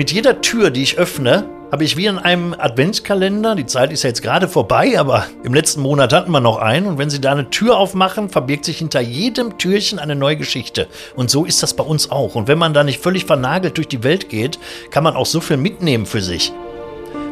[0.00, 4.02] Mit jeder Tür, die ich öffne, habe ich wie in einem Adventskalender, die Zeit ist
[4.02, 7.20] ja jetzt gerade vorbei, aber im letzten Monat hatten wir noch einen, und wenn Sie
[7.20, 10.88] da eine Tür aufmachen, verbirgt sich hinter jedem Türchen eine neue Geschichte.
[11.16, 12.34] Und so ist das bei uns auch.
[12.34, 14.58] Und wenn man da nicht völlig vernagelt durch die Welt geht,
[14.90, 16.50] kann man auch so viel mitnehmen für sich.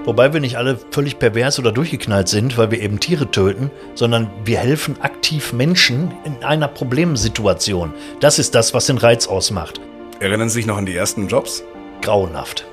[0.04, 4.30] Wobei wir nicht alle völlig pervers oder durchgeknallt sind, weil wir eben Tiere töten, sondern
[4.44, 7.94] wir helfen aktiv Menschen in einer Problemsituation.
[8.20, 9.80] Das ist das, was den Reiz ausmacht.
[10.20, 11.64] Erinnern Sie sich noch an die ersten Jobs?
[12.02, 12.66] Grauenhaft.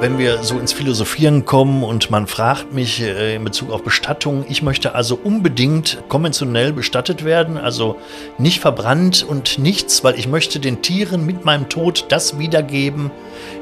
[0.00, 4.44] Wenn wir so ins Philosophieren kommen und man fragt mich äh, in Bezug auf Bestattung,
[4.48, 7.96] ich möchte also unbedingt konventionell bestattet werden, also
[8.36, 13.12] nicht verbrannt und nichts, weil ich möchte den Tieren mit meinem Tod das wiedergeben,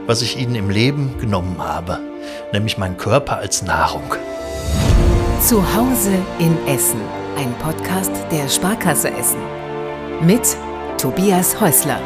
[0.06, 2.00] was ich ihnen im Leben genommen habe,
[2.52, 4.16] nämlich meinen Körper als Nahrung.
[5.40, 7.00] Zu Hause in Essen,
[7.36, 9.40] ein Podcast der Sparkasse Essen.
[10.22, 10.56] Mit
[10.98, 12.00] Tobias Häusler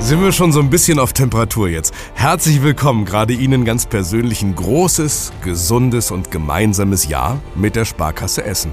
[0.00, 1.92] sind wir schon so ein bisschen auf Temperatur jetzt.
[2.14, 8.44] Herzlich willkommen, gerade Ihnen ganz persönlich ein großes, gesundes und gemeinsames Jahr mit der Sparkasse
[8.44, 8.72] Essen.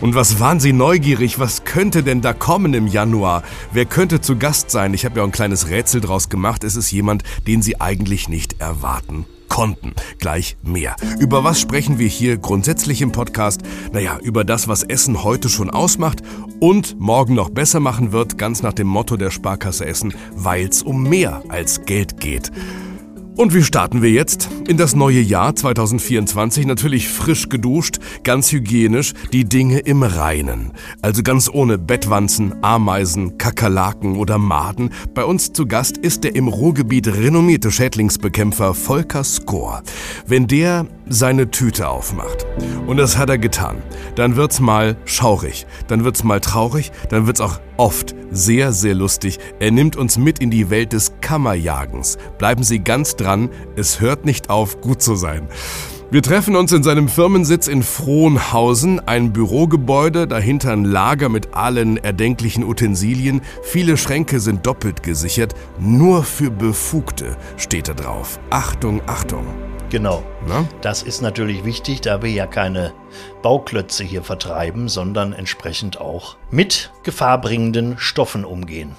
[0.00, 1.38] Und was waren Sie neugierig?
[1.38, 3.42] Was könnte denn da kommen im Januar?
[3.72, 4.94] Wer könnte zu Gast sein?
[4.94, 6.64] Ich habe ja ein kleines Rätsel draus gemacht.
[6.64, 9.92] Es ist jemand, den Sie eigentlich nicht erwarten konnten.
[10.18, 10.96] Gleich mehr.
[11.20, 13.60] Über was sprechen wir hier grundsätzlich im Podcast?
[13.92, 16.22] Naja, über das, was Essen heute schon ausmacht
[16.58, 20.82] und morgen noch besser machen wird, ganz nach dem Motto der Sparkasse Essen, weil es
[20.82, 22.50] um mehr als Geld geht.
[23.34, 24.50] Und wie starten wir jetzt?
[24.68, 30.72] In das neue Jahr 2024 natürlich frisch geduscht, ganz hygienisch, die Dinge im Reinen.
[31.00, 34.90] Also ganz ohne Bettwanzen, Ameisen, Kakerlaken oder Maden.
[35.14, 39.82] Bei uns zu Gast ist der im Ruhrgebiet renommierte Schädlingsbekämpfer Volker Skor.
[40.26, 42.46] Wenn der seine Tüte aufmacht,
[42.86, 43.82] und das hat er getan,
[44.14, 49.38] dann wird's mal schaurig, dann wird's mal traurig, dann wird's auch oft sehr, sehr lustig.
[49.60, 52.18] Er nimmt uns mit in die Welt des Kammerjagens.
[52.38, 55.48] Bleiben Sie ganz dran, es hört nicht auf, gut zu sein.
[56.12, 61.96] Wir treffen uns in seinem Firmensitz in Frohnhausen, ein Bürogebäude, dahinter ein Lager mit allen
[61.96, 63.40] erdenklichen Utensilien.
[63.62, 65.54] Viele Schränke sind doppelt gesichert.
[65.80, 68.38] Nur für Befugte steht da drauf.
[68.50, 69.46] Achtung, Achtung.
[69.92, 70.24] Genau.
[70.48, 70.66] Na?
[70.80, 72.94] Das ist natürlich wichtig, da wir ja keine
[73.42, 78.96] Bauklötze hier vertreiben, sondern entsprechend auch mit gefahrbringenden Stoffen umgehen.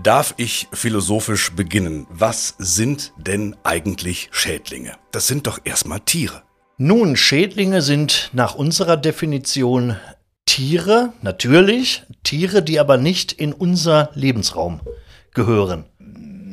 [0.00, 2.06] Darf ich philosophisch beginnen?
[2.10, 4.92] Was sind denn eigentlich Schädlinge?
[5.10, 6.44] Das sind doch erstmal Tiere.
[6.78, 9.96] Nun, Schädlinge sind nach unserer Definition
[10.44, 14.80] Tiere, natürlich, Tiere, die aber nicht in unser Lebensraum
[15.34, 15.86] gehören.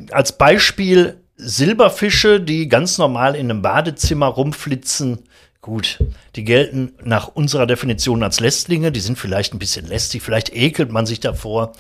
[0.09, 5.19] Als Beispiel Silberfische, die ganz normal in einem Badezimmer rumflitzen,
[5.61, 5.99] gut,
[6.35, 10.91] die gelten nach unserer Definition als Lästlinge, die sind vielleicht ein bisschen lästig, vielleicht ekelt
[10.91, 11.73] man sich davor.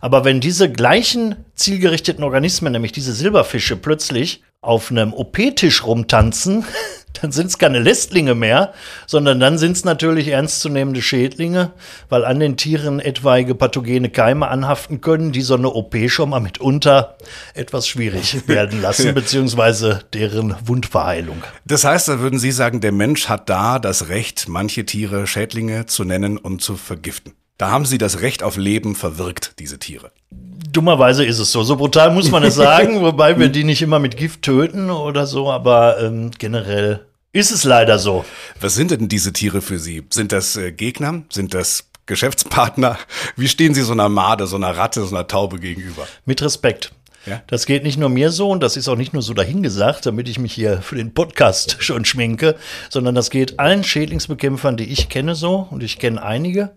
[0.00, 6.64] Aber wenn diese gleichen zielgerichteten Organismen, nämlich diese Silberfische, plötzlich auf einem OP-Tisch rumtanzen,
[7.20, 8.72] dann sind es keine Lästlinge mehr,
[9.06, 11.72] sondern dann sind es natürlich ernstzunehmende Schädlinge,
[12.08, 16.40] weil an den Tieren etwaige pathogene Keime anhaften können, die so eine OP schon mal
[16.40, 17.16] mitunter
[17.54, 21.42] etwas schwierig werden lassen, beziehungsweise deren Wundverheilung.
[21.64, 25.86] Das heißt, da würden Sie sagen, der Mensch hat da das Recht, manche Tiere Schädlinge
[25.86, 27.34] zu nennen und zu vergiften.
[27.58, 30.12] Da haben Sie das Recht auf Leben verwirkt, diese Tiere.
[30.30, 31.64] Dummerweise ist es so.
[31.64, 35.26] So brutal muss man es sagen, wobei wir die nicht immer mit Gift töten oder
[35.26, 38.24] so, aber ähm, generell ist es leider so.
[38.60, 40.04] Was sind denn diese Tiere für Sie?
[40.10, 41.22] Sind das äh, Gegner?
[41.30, 42.96] Sind das Geschäftspartner?
[43.34, 46.06] Wie stehen Sie so einer Made, so einer Ratte, so einer Taube gegenüber?
[46.26, 46.92] Mit Respekt.
[47.26, 47.42] Ja?
[47.48, 50.28] Das geht nicht nur mir so und das ist auch nicht nur so dahingesagt, damit
[50.28, 52.54] ich mich hier für den Podcast schon schminke,
[52.88, 56.70] sondern das geht allen Schädlingsbekämpfern, die ich kenne, so und ich kenne einige.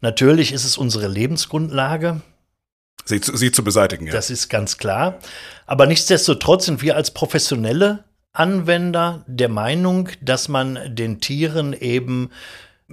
[0.00, 2.22] Natürlich ist es unsere Lebensgrundlage.
[3.04, 4.12] Sie zu, sie zu beseitigen, ja.
[4.12, 5.18] Das ist ganz klar.
[5.66, 12.30] Aber nichtsdestotrotz sind wir als professionelle Anwender der Meinung, dass man den Tieren eben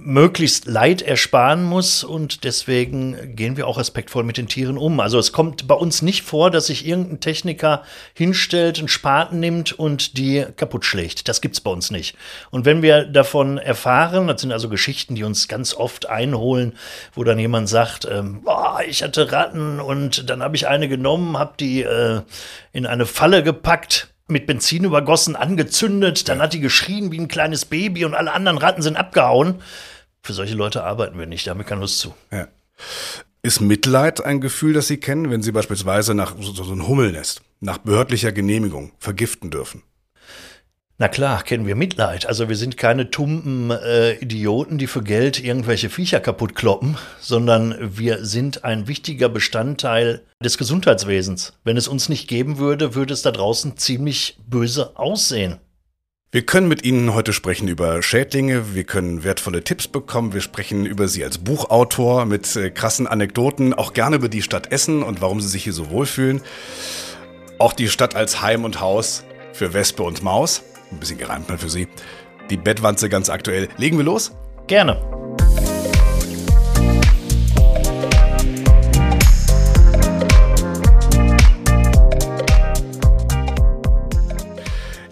[0.00, 5.00] möglichst Leid ersparen muss und deswegen gehen wir auch respektvoll mit den Tieren um.
[5.00, 7.82] Also es kommt bei uns nicht vor, dass sich irgendein Techniker
[8.14, 11.26] hinstellt, einen Spaten nimmt und die kaputt schlägt.
[11.26, 12.16] Das gibt's bei uns nicht.
[12.50, 16.74] Und wenn wir davon erfahren, das sind also Geschichten, die uns ganz oft einholen,
[17.14, 21.36] wo dann jemand sagt, ähm, boah, ich hatte Ratten und dann habe ich eine genommen,
[21.36, 22.22] habe die äh,
[22.72, 27.64] in eine Falle gepackt mit Benzin übergossen, angezündet, dann hat die geschrien wie ein kleines
[27.64, 29.62] Baby und alle anderen Ratten sind abgehauen.
[30.28, 32.14] Für solche Leute arbeiten wir nicht, da haben wir keine Lust zu.
[32.30, 32.48] Ja.
[33.40, 37.40] Ist Mitleid ein Gefühl, das Sie kennen, wenn Sie beispielsweise nach so, so ein Hummelnest,
[37.60, 39.84] nach behördlicher Genehmigung vergiften dürfen?
[40.98, 42.26] Na klar, kennen wir Mitleid.
[42.26, 47.74] Also wir sind keine tumpen äh, Idioten, die für Geld irgendwelche Viecher kaputt kloppen, sondern
[47.80, 51.54] wir sind ein wichtiger Bestandteil des Gesundheitswesens.
[51.64, 55.56] Wenn es uns nicht geben würde, würde es da draußen ziemlich böse aussehen.
[56.30, 60.84] Wir können mit Ihnen heute sprechen über Schädlinge, wir können wertvolle Tipps bekommen, wir sprechen
[60.84, 65.22] über Sie als Buchautor mit äh, krassen Anekdoten, auch gerne über die Stadt Essen und
[65.22, 66.42] warum Sie sich hier so wohlfühlen.
[67.58, 70.62] Auch die Stadt als Heim und Haus für Wespe und Maus.
[70.92, 71.88] Ein bisschen gereimt mal für Sie.
[72.50, 73.68] Die Bettwanze ganz aktuell.
[73.78, 74.32] Legen wir los?
[74.66, 75.00] Gerne.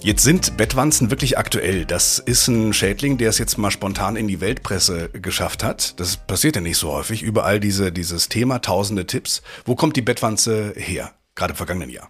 [0.07, 1.85] Jetzt sind Bettwanzen wirklich aktuell.
[1.85, 5.99] Das ist ein Schädling, der es jetzt mal spontan in die Weltpresse geschafft hat.
[5.99, 7.23] Das passiert ja nicht so häufig.
[7.23, 9.43] Überall diese, dieses Thema, tausende Tipps.
[9.65, 11.11] Wo kommt die Bettwanze her?
[11.35, 12.09] Gerade im vergangenen Jahr.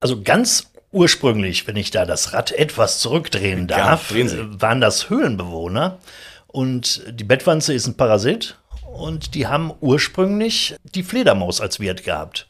[0.00, 4.26] Also ganz ursprünglich, wenn ich da das Rad etwas zurückdrehen darf, ja,
[4.60, 6.00] waren das Höhlenbewohner.
[6.48, 8.58] Und die Bettwanze ist ein Parasit
[8.92, 12.48] und die haben ursprünglich die Fledermaus als Wirt gehabt.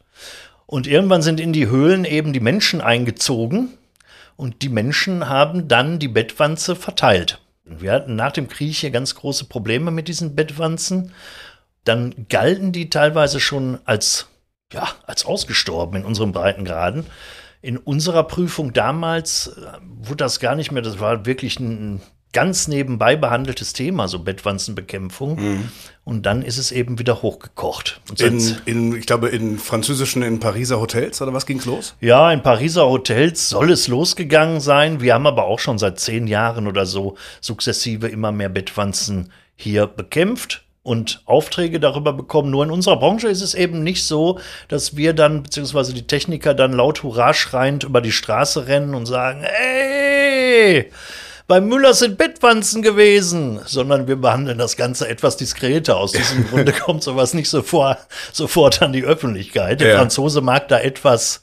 [0.64, 3.76] Und irgendwann sind in die Höhlen eben die Menschen eingezogen
[4.36, 7.40] und die Menschen haben dann die Bettwanze verteilt.
[7.64, 11.12] Wir hatten nach dem Krieg hier ganz große Probleme mit diesen Bettwanzen.
[11.84, 14.28] Dann galten die teilweise schon als,
[14.72, 17.06] ja, als ausgestorben in unseren Breitengraden
[17.66, 22.00] in unserer Prüfung damals äh, wurde das gar nicht mehr, das war wirklich ein
[22.36, 25.36] ganz nebenbei behandeltes Thema, so Bettwanzenbekämpfung.
[25.36, 25.68] Mhm.
[26.04, 28.02] Und dann ist es eben wieder hochgekocht.
[28.18, 31.94] In, in, ich glaube, in französischen, in Pariser Hotels oder was ging es los?
[32.02, 35.00] Ja, in Pariser Hotels soll es losgegangen sein.
[35.00, 39.86] Wir haben aber auch schon seit zehn Jahren oder so sukzessive immer mehr Bettwanzen hier
[39.86, 42.50] bekämpft und Aufträge darüber bekommen.
[42.50, 44.38] Nur in unserer Branche ist es eben nicht so,
[44.68, 49.06] dass wir dann, beziehungsweise die Techniker dann laut Hurra schreiend über die Straße rennen und
[49.06, 50.90] sagen, ey,
[51.46, 55.96] bei Müller sind Bettwanzen gewesen, sondern wir behandeln das Ganze etwas diskreter.
[55.96, 57.98] Aus diesem Grunde kommt sowas nicht so vor,
[58.32, 59.80] sofort an die Öffentlichkeit.
[59.80, 59.98] Der ja.
[59.98, 61.42] Franzose mag da etwas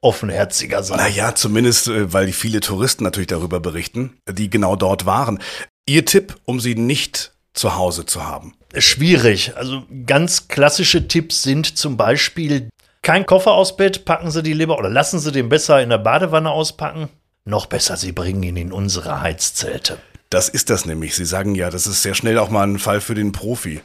[0.00, 0.98] offenherziger sein.
[0.98, 5.40] Naja, zumindest, äh, weil viele Touristen natürlich darüber berichten, die genau dort waren.
[5.86, 8.54] Ihr Tipp, um sie nicht zu Hause zu haben?
[8.76, 9.56] Schwierig.
[9.56, 12.68] Also ganz klassische Tipps sind zum Beispiel
[13.02, 15.98] kein Koffer aus Bett, packen Sie die lieber oder lassen Sie den besser in der
[15.98, 17.08] Badewanne auspacken.
[17.46, 19.98] Noch besser, Sie bringen ihn in unsere Heizzelte.
[20.30, 21.14] Das ist das nämlich.
[21.14, 23.82] Sie sagen ja, das ist sehr schnell auch mal ein Fall für den Profi.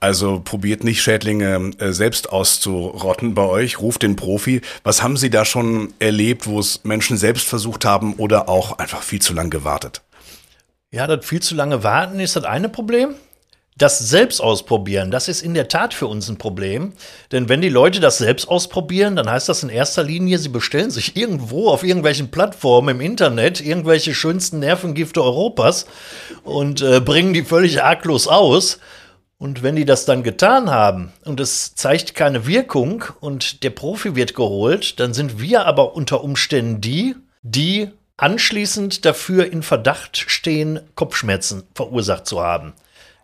[0.00, 4.62] Also probiert nicht Schädlinge äh, selbst auszurotten bei euch, ruft den Profi.
[4.82, 9.02] Was haben Sie da schon erlebt, wo es Menschen selbst versucht haben oder auch einfach
[9.02, 10.00] viel zu lang gewartet?
[10.90, 13.14] Ja, das viel zu lange warten ist das eine Problem.
[13.78, 16.92] Das selbst ausprobieren, das ist in der Tat für uns ein Problem.
[17.32, 20.90] Denn wenn die Leute das selbst ausprobieren, dann heißt das in erster Linie, sie bestellen
[20.90, 25.86] sich irgendwo auf irgendwelchen Plattformen im Internet irgendwelche schönsten Nervengifte Europas
[26.44, 28.78] und äh, bringen die völlig arglos aus.
[29.38, 34.14] Und wenn die das dann getan haben und es zeigt keine Wirkung und der Profi
[34.14, 37.88] wird geholt, dann sind wir aber unter Umständen die, die
[38.18, 42.74] anschließend dafür in Verdacht stehen, Kopfschmerzen verursacht zu haben.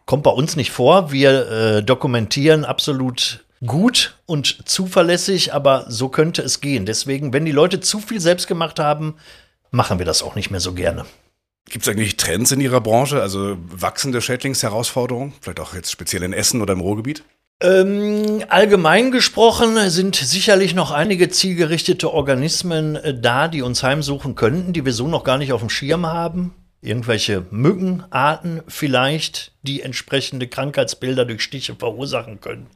[0.08, 1.12] Kommt bei uns nicht vor.
[1.12, 6.87] Wir äh, dokumentieren absolut gut und zuverlässig, aber so könnte es gehen.
[6.87, 9.16] Deswegen, wenn die Leute zu viel selbst gemacht haben,
[9.70, 11.05] machen wir das auch nicht mehr so gerne.
[11.69, 16.32] Gibt es eigentlich Trends in Ihrer Branche, also wachsende Schädlingsherausforderungen, vielleicht auch jetzt speziell in
[16.32, 17.22] Essen oder im Ruhrgebiet?
[17.60, 24.72] Ähm, allgemein gesprochen sind sicherlich noch einige zielgerichtete Organismen äh, da, die uns heimsuchen könnten,
[24.72, 26.55] die wir so noch gar nicht auf dem Schirm haben.
[26.81, 32.69] Irgendwelche Mückenarten vielleicht, die entsprechende Krankheitsbilder durch Stiche verursachen können.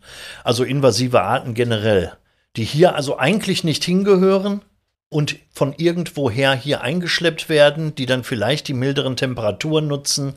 [0.42, 2.12] Also invasive Arten generell,
[2.56, 4.62] die hier also eigentlich nicht hingehören
[5.08, 10.34] und von irgendwoher hier eingeschleppt werden, die dann vielleicht die milderen Temperaturen nutzen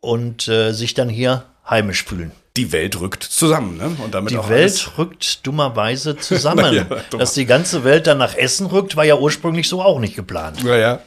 [0.00, 3.78] und äh, sich dann hier heimisch fühlen die Welt rückt zusammen.
[3.78, 3.96] Ne?
[4.04, 6.74] Und damit die auch Welt rückt dummerweise zusammen.
[7.10, 10.16] ja, Dass die ganze Welt dann nach Essen rückt, war ja ursprünglich so auch nicht
[10.16, 10.62] geplant.
[10.62, 11.00] Ja, ja.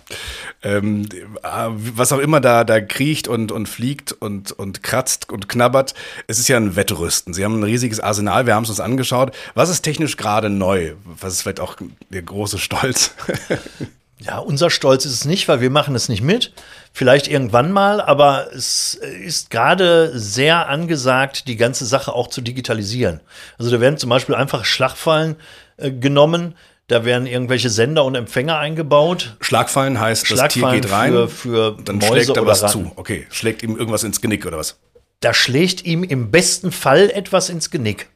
[0.64, 1.08] Ähm,
[1.44, 5.94] was auch immer da, da kriecht und, und fliegt und, und kratzt und knabbert,
[6.26, 7.36] es ist ja ein Wettrüsten.
[7.36, 9.36] Sie haben ein riesiges Arsenal, wir haben es uns angeschaut.
[9.54, 10.94] Was ist technisch gerade neu?
[11.04, 11.76] Was ist vielleicht auch
[12.10, 13.14] der große Stolz?
[14.20, 16.54] Ja, unser Stolz ist es nicht, weil wir machen es nicht mit.
[16.94, 23.20] Vielleicht irgendwann mal, aber es ist gerade sehr angesagt, die ganze Sache auch zu digitalisieren.
[23.58, 25.36] Also da werden zum Beispiel einfach Schlagfallen
[25.78, 26.56] äh, genommen,
[26.88, 29.36] da werden irgendwelche Sender und Empfänger eingebaut.
[29.42, 32.86] Schlagfallen heißt, Schlagfallen das Tier geht rein, für, für dann Mäuse schlägt er was Ratten.
[32.86, 32.92] zu.
[32.96, 34.80] Okay, schlägt ihm irgendwas ins Genick oder was?
[35.20, 38.08] Da schlägt ihm im besten Fall etwas ins Genick.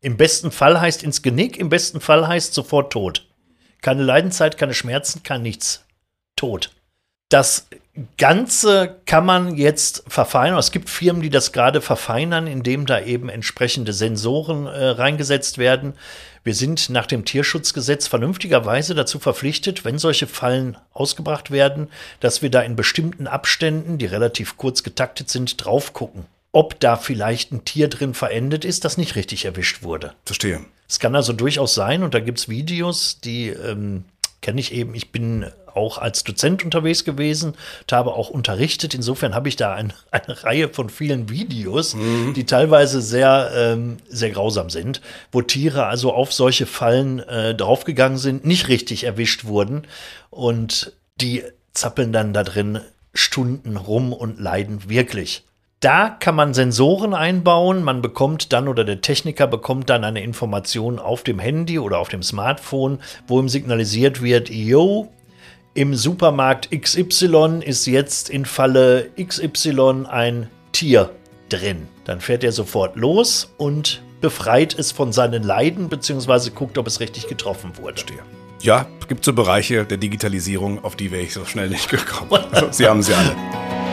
[0.00, 3.27] Im besten Fall heißt ins Genick, im besten Fall heißt sofort tot.
[3.80, 5.84] Keine Leidenzeit, keine Schmerzen, kein nichts.
[6.36, 6.70] Tot.
[7.28, 7.66] Das
[8.16, 10.58] Ganze kann man jetzt verfeinern.
[10.58, 15.94] Es gibt Firmen, die das gerade verfeinern, indem da eben entsprechende Sensoren äh, reingesetzt werden.
[16.44, 22.50] Wir sind nach dem Tierschutzgesetz vernünftigerweise dazu verpflichtet, wenn solche Fallen ausgebracht werden, dass wir
[22.50, 27.66] da in bestimmten Abständen, die relativ kurz getaktet sind, drauf gucken, ob da vielleicht ein
[27.66, 30.14] Tier drin verendet ist, das nicht richtig erwischt wurde.
[30.24, 30.64] Verstehe.
[30.88, 34.04] Es kann also durchaus sein, und da gibt es Videos, die ähm,
[34.40, 34.94] kenne ich eben.
[34.94, 37.54] Ich bin auch als Dozent unterwegs gewesen,
[37.90, 38.94] habe auch unterrichtet.
[38.94, 42.34] Insofern habe ich da ein, eine Reihe von vielen Videos, mhm.
[42.34, 45.00] die teilweise sehr, ähm, sehr grausam sind,
[45.32, 49.86] wo Tiere also auf solche Fallen äh, draufgegangen sind, nicht richtig erwischt wurden
[50.30, 52.80] und die zappeln dann da drin
[53.14, 55.44] Stunden rum und leiden wirklich.
[55.80, 57.84] Da kann man Sensoren einbauen.
[57.84, 62.08] Man bekommt dann oder der Techniker bekommt dann eine Information auf dem Handy oder auf
[62.08, 65.08] dem Smartphone, wo ihm signalisiert wird, yo,
[65.74, 71.10] im Supermarkt XY ist jetzt in Falle XY ein Tier
[71.48, 71.86] drin.
[72.04, 76.98] Dann fährt er sofort los und befreit es von seinen Leiden, beziehungsweise guckt, ob es
[76.98, 78.02] richtig getroffen wurde.
[78.60, 82.42] Ja, gibt so Bereiche der Digitalisierung, auf die wäre ich so schnell nicht gekommen.
[82.72, 83.87] Sie haben sie alle.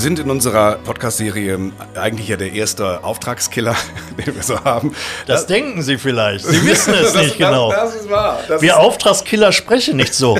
[0.00, 3.76] Sind in unserer Podcast-Serie eigentlich ja der erste Auftragskiller,
[4.18, 4.94] den wir so haben.
[5.26, 6.46] Das, das denken Sie vielleicht.
[6.46, 7.70] Sie wissen es nicht genau.
[7.70, 8.40] Das, das ist wahr.
[8.48, 10.38] Das wir ist Auftragskiller sprechen nicht so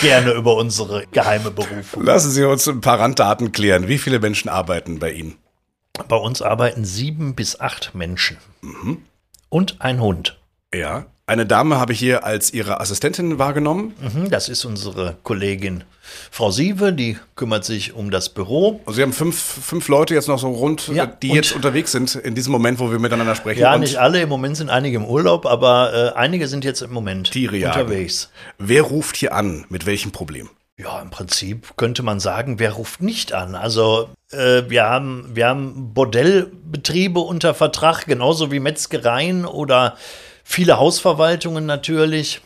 [0.00, 2.04] gerne über unsere geheime Berufung.
[2.04, 3.86] Lassen Sie uns ein paar Randdaten klären.
[3.86, 5.36] Wie viele Menschen arbeiten bei Ihnen?
[6.08, 8.38] Bei uns arbeiten sieben bis acht Menschen.
[8.62, 9.02] Mhm.
[9.50, 10.40] Und ein Hund.
[10.74, 11.04] Ja.
[11.32, 13.94] Eine Dame habe ich hier als ihre Assistentin wahrgenommen.
[13.98, 15.82] Mhm, das ist unsere Kollegin
[16.30, 18.82] Frau Siewe, die kümmert sich um das Büro.
[18.84, 22.16] Also Sie haben fünf, fünf Leute jetzt noch so rund, ja, die jetzt unterwegs sind
[22.16, 23.60] in diesem Moment, wo wir miteinander sprechen.
[23.60, 24.20] Ja, nicht alle.
[24.20, 28.28] Im Moment sind einige im Urlaub, aber äh, einige sind jetzt im Moment Tiere unterwegs.
[28.58, 29.64] Wer ruft hier an?
[29.70, 30.50] Mit welchem Problem?
[30.76, 33.54] Ja, im Prinzip könnte man sagen, wer ruft nicht an?
[33.54, 39.96] Also äh, wir, haben, wir haben Bordellbetriebe unter Vertrag, genauso wie Metzgereien oder
[40.44, 42.40] viele Hausverwaltungen natürlich,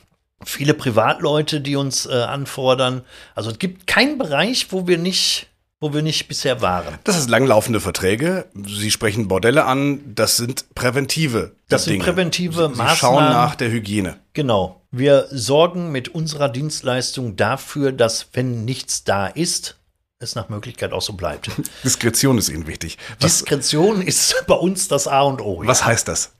[0.44, 3.02] viele Privatleute, die uns äh, anfordern.
[3.34, 5.48] Also es gibt keinen Bereich, wo wir nicht
[5.78, 6.98] wo wir nicht bisher waren.
[7.04, 8.46] Das ist langlaufende Verträge.
[8.54, 10.00] Sie sprechen Bordelle an.
[10.14, 11.52] Das sind präventive.
[11.68, 12.02] Das Dinge.
[12.02, 12.90] sind präventive Sie Maßnahmen.
[12.94, 14.16] Sie schauen nach der Hygiene.
[14.32, 14.80] Genau.
[14.90, 19.76] Wir sorgen mit unserer Dienstleistung dafür, dass wenn nichts da ist,
[20.18, 21.50] es nach Möglichkeit auch so bleibt.
[21.84, 22.96] Diskretion ist Ihnen wichtig.
[23.20, 25.62] Was, Diskretion ist bei uns das A und O.
[25.62, 25.68] Ja.
[25.68, 26.32] Was heißt das?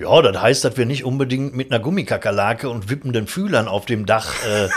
[0.00, 4.06] Ja, das heißt, dass wir nicht unbedingt mit einer Gummikakerlake und wippenden Fühlern auf dem
[4.06, 4.68] Dach äh,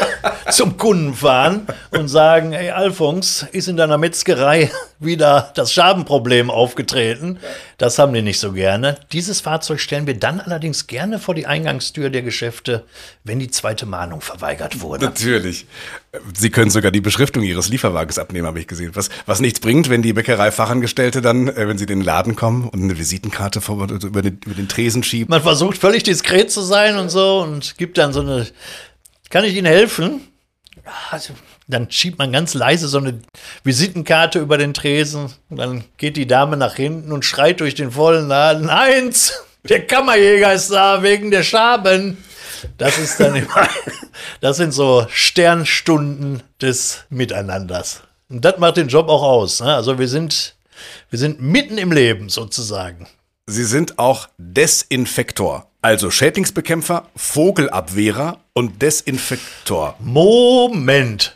[0.50, 7.38] zum Kunden fahren und sagen, hey Alfons, ist in deiner Metzgerei wieder das Schabenproblem aufgetreten.
[7.78, 8.98] Das haben die nicht so gerne.
[9.12, 12.84] Dieses Fahrzeug stellen wir dann allerdings gerne vor die Eingangstür der Geschäfte,
[13.24, 15.04] wenn die zweite Mahnung verweigert wurde.
[15.04, 15.66] Natürlich.
[16.34, 18.92] Sie können sogar die Beschriftung Ihres Lieferwagens abnehmen, habe ich gesehen.
[18.94, 22.68] Was, was nichts bringt, wenn die Bäckerei-Fachangestellte dann, äh, wenn sie in den Laden kommen
[22.68, 25.30] und eine Visitenkarte vor, über, den, über den Tresen schieben.
[25.30, 28.46] Man versucht völlig diskret zu sein und so und gibt dann so eine,
[29.30, 30.20] kann ich Ihnen helfen?
[31.10, 31.34] Also,
[31.66, 33.20] dann schiebt man ganz leise so eine
[33.64, 35.32] Visitenkarte über den Tresen.
[35.48, 39.32] Und dann geht die Dame nach hinten und schreit durch den vollen Laden: Eins,
[39.68, 42.18] der Kammerjäger ist da wegen der Schaben.
[42.78, 43.68] Das ist dann immer,
[44.40, 48.02] das sind so Sternstunden des Miteinanders.
[48.28, 49.60] Und das macht den Job auch aus.
[49.60, 49.74] Ne?
[49.74, 50.56] Also wir sind,
[51.10, 53.06] wir sind mitten im Leben sozusagen.
[53.46, 59.94] Sie sind auch Desinfektor, also Schädlingsbekämpfer, Vogelabwehrer und Desinfektor.
[60.00, 61.32] Moment.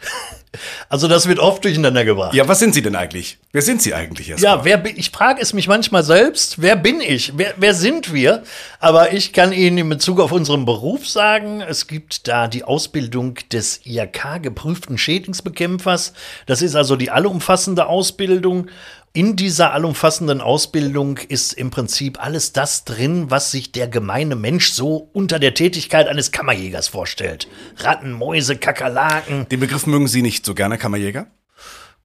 [0.89, 2.35] Also das wird oft durcheinander gebracht.
[2.35, 3.39] Ja, was sind Sie denn eigentlich?
[3.53, 4.43] Wer sind Sie eigentlich erst?
[4.43, 7.35] Ja, wer bin, ich frage es mich manchmal selbst, wer bin ich?
[7.37, 8.43] Wer, wer sind wir?
[8.81, 13.37] Aber ich kann Ihnen in Bezug auf unseren Beruf sagen, es gibt da die Ausbildung
[13.53, 16.13] des IHK geprüften Schädlingsbekämpfers.
[16.47, 18.67] Das ist also die allumfassende Ausbildung
[19.13, 24.71] in dieser allumfassenden Ausbildung ist im Prinzip alles das drin, was sich der gemeine Mensch
[24.71, 27.49] so unter der Tätigkeit eines Kammerjägers vorstellt.
[27.79, 29.49] Ratten, Mäuse, Kakerlaken.
[29.49, 31.27] Den Begriff mögen Sie nicht so gerne, Kammerjäger?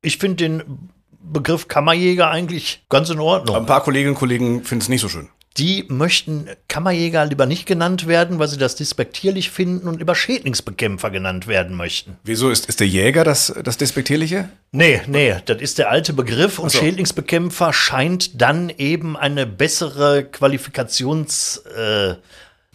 [0.01, 3.55] Ich finde den Begriff Kammerjäger eigentlich ganz in Ordnung.
[3.55, 7.65] Ein paar Kolleginnen und Kollegen finden es nicht so schön die möchten Kammerjäger lieber nicht
[7.65, 12.17] genannt werden, weil sie das despektierlich finden und lieber Schädlingsbekämpfer genannt werden möchten.
[12.23, 14.49] Wieso ist, ist der Jäger das, das Despektierliche?
[14.71, 16.79] Nee, nee, das ist der alte Begriff und so.
[16.79, 22.15] Schädlingsbekämpfer scheint dann eben eine bessere Qualifikations- äh,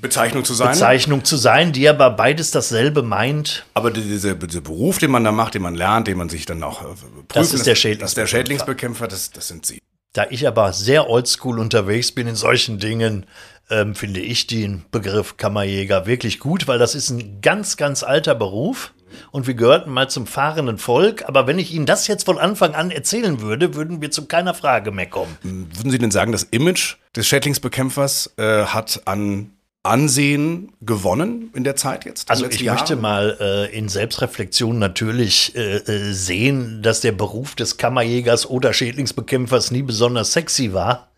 [0.01, 0.71] Bezeichnung zu sein.
[0.71, 3.67] Bezeichnung zu sein, die aber beides dasselbe meint.
[3.75, 6.63] Aber dieser, dieser, Beruf, den man da macht, den man lernt, den man sich dann
[6.63, 8.05] auch äh, prüfen das ist der Schädlingsbekämpfer.
[8.05, 9.83] Das, der Schädlingsbekämpfer, das, das sind Sie.
[10.13, 13.27] Da ich aber sehr oldschool unterwegs bin in solchen Dingen,
[13.71, 18.35] ähm, finde ich den Begriff Kammerjäger wirklich gut, weil das ist ein ganz, ganz alter
[18.35, 18.93] Beruf
[19.31, 21.29] und wir gehörten mal zum fahrenden Volk.
[21.29, 24.55] Aber wenn ich Ihnen das jetzt von Anfang an erzählen würde, würden wir zu keiner
[24.55, 25.37] Frage mehr kommen.
[25.43, 31.75] Würden Sie denn sagen, das Image des Schädlingsbekämpfers äh, hat an Ansehen gewonnen in der
[31.75, 32.31] Zeit jetzt?
[32.31, 32.79] Also ich Jahre?
[32.79, 38.75] möchte mal äh, in Selbstreflexion natürlich äh, äh, sehen, dass der Beruf des Kammerjägers oder
[38.75, 41.09] Schädlingsbekämpfers nie besonders sexy war.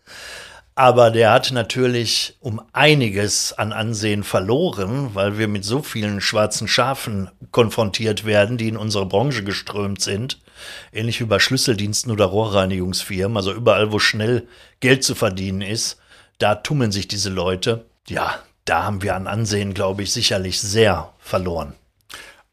[0.75, 6.67] Aber der hat natürlich um einiges an Ansehen verloren, weil wir mit so vielen schwarzen
[6.67, 10.39] Schafen konfrontiert werden, die in unsere Branche geströmt sind.
[10.91, 13.37] Ähnlich wie bei Schlüsseldiensten oder Rohrreinigungsfirmen.
[13.37, 14.47] Also überall, wo schnell
[14.79, 15.97] Geld zu verdienen ist,
[16.39, 17.85] da tummeln sich diese Leute.
[18.07, 21.73] Ja, da haben wir an Ansehen, glaube ich, sicherlich sehr verloren.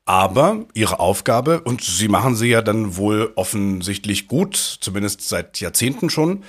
[0.04, 6.10] Aber ihre Aufgabe, und sie machen sie ja dann wohl offensichtlich gut, zumindest seit Jahrzehnten
[6.10, 6.42] schon,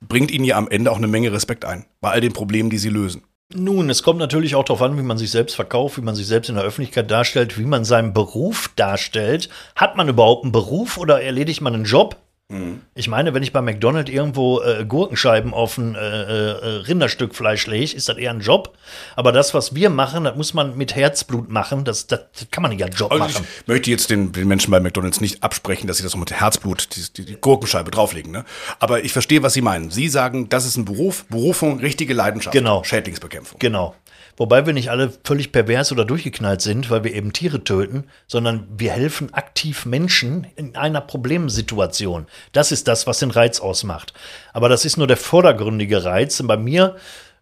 [0.00, 2.78] bringt ihnen ja am Ende auch eine Menge Respekt ein, bei all den Problemen, die
[2.78, 3.22] sie lösen.
[3.54, 6.26] Nun, es kommt natürlich auch darauf an, wie man sich selbst verkauft, wie man sich
[6.26, 9.50] selbst in der Öffentlichkeit darstellt, wie man seinen Beruf darstellt.
[9.76, 12.16] Hat man überhaupt einen Beruf oder erledigt man einen Job?
[12.52, 12.82] Mhm.
[12.94, 17.66] Ich meine, wenn ich bei McDonald's irgendwo äh, Gurkenscheiben auf ein äh, äh, Rinderstück Fleisch
[17.66, 18.76] lege, ist das eher ein Job.
[19.16, 21.84] Aber das, was wir machen, das muss man mit Herzblut machen.
[21.84, 22.20] Das, das
[22.50, 23.46] kann man nicht als Job also machen.
[23.60, 26.88] Ich möchte jetzt den, den, Menschen bei McDonald's nicht absprechen, dass sie das mit Herzblut,
[26.94, 28.30] die, die, die Gurkenscheibe drauflegen.
[28.30, 28.44] Ne?
[28.78, 29.90] Aber ich verstehe, was Sie meinen.
[29.90, 32.52] Sie sagen, das ist ein Beruf, Berufung, richtige Leidenschaft.
[32.52, 32.84] Genau.
[32.84, 33.58] Schädlingsbekämpfung.
[33.58, 33.94] Genau.
[34.36, 38.66] Wobei wir nicht alle völlig pervers oder durchgeknallt sind, weil wir eben Tiere töten, sondern
[38.76, 42.26] wir helfen aktiv Menschen in einer Problemsituation.
[42.52, 44.14] Das ist das, was den Reiz ausmacht.
[44.52, 46.40] Aber das ist nur der vordergründige Reiz.
[46.40, 46.96] Und bei mir,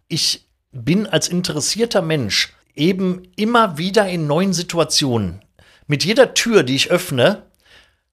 [0.07, 5.41] ich bin als interessierter Mensch eben immer wieder in neuen Situationen.
[5.87, 7.43] Mit jeder Tür, die ich öffne,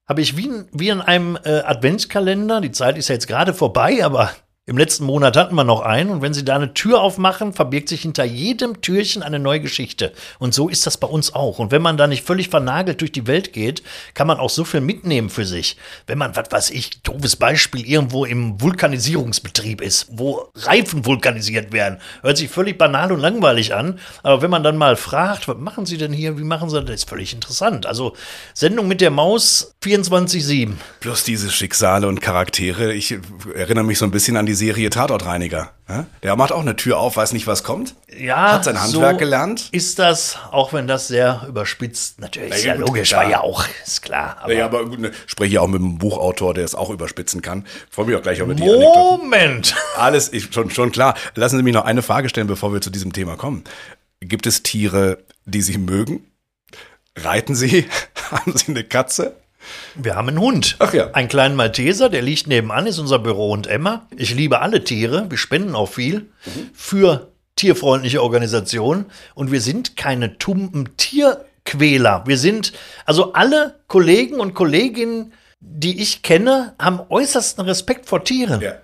[0.08, 4.04] habe ich wie, wie in einem äh, Adventskalender, die Zeit ist ja jetzt gerade vorbei,
[4.04, 4.30] aber
[4.68, 7.88] im letzten Monat hatten wir noch einen und wenn Sie da eine Tür aufmachen, verbirgt
[7.88, 10.12] sich hinter jedem Türchen eine neue Geschichte.
[10.38, 11.58] Und so ist das bei uns auch.
[11.58, 13.82] Und wenn man da nicht völlig vernagelt durch die Welt geht,
[14.12, 15.78] kann man auch so viel mitnehmen für sich.
[16.06, 21.96] Wenn man, was weiß ich, doofes Beispiel, irgendwo im Vulkanisierungsbetrieb ist, wo Reifen vulkanisiert werden,
[22.20, 23.98] hört sich völlig banal und langweilig an.
[24.22, 26.94] Aber wenn man dann mal fragt, was machen Sie denn hier, wie machen Sie das,
[26.94, 27.86] ist völlig interessant.
[27.86, 28.14] Also
[28.52, 30.72] Sendung mit der Maus 24-7.
[31.00, 32.92] Plus diese Schicksale und Charaktere.
[32.92, 33.16] Ich
[33.54, 35.72] erinnere mich so ein bisschen an die Serie Tatortreiniger.
[36.22, 37.94] Der macht auch eine Tür auf, weiß nicht, was kommt.
[38.14, 39.68] Ja, hat sein Handwerk so gelernt.
[39.72, 43.64] Ist das, auch wenn das sehr überspitzt, natürlich, ist ja, ja logisch, war ja auch,
[43.86, 44.36] ist klar.
[44.42, 47.40] Aber ja, aber gut, ne, spreche ja auch mit einem Buchautor, der es auch überspitzen
[47.40, 47.66] kann.
[47.90, 48.66] Freue mich auch gleich mit dir.
[48.66, 49.74] Moment!
[49.96, 51.14] Alles, ich, schon, schon klar.
[51.34, 53.64] Lassen Sie mich noch eine Frage stellen, bevor wir zu diesem Thema kommen.
[54.20, 56.26] Gibt es Tiere, die Sie mögen?
[57.16, 57.86] Reiten Sie?
[58.30, 59.36] Haben Sie eine Katze?
[59.94, 60.76] Wir haben einen Hund.
[60.78, 61.10] Ach ja.
[61.12, 64.06] Einen kleinen Malteser, der liegt nebenan, ist unser Büro und Emma.
[64.16, 66.70] Ich liebe alle Tiere, wir spenden auch viel mhm.
[66.74, 72.22] für tierfreundliche Organisationen und wir sind keine tumpen Tierquäler.
[72.26, 72.72] Wir sind,
[73.04, 78.60] also alle Kollegen und Kolleginnen, die ich kenne, haben äußersten Respekt vor Tieren.
[78.60, 78.74] Ja.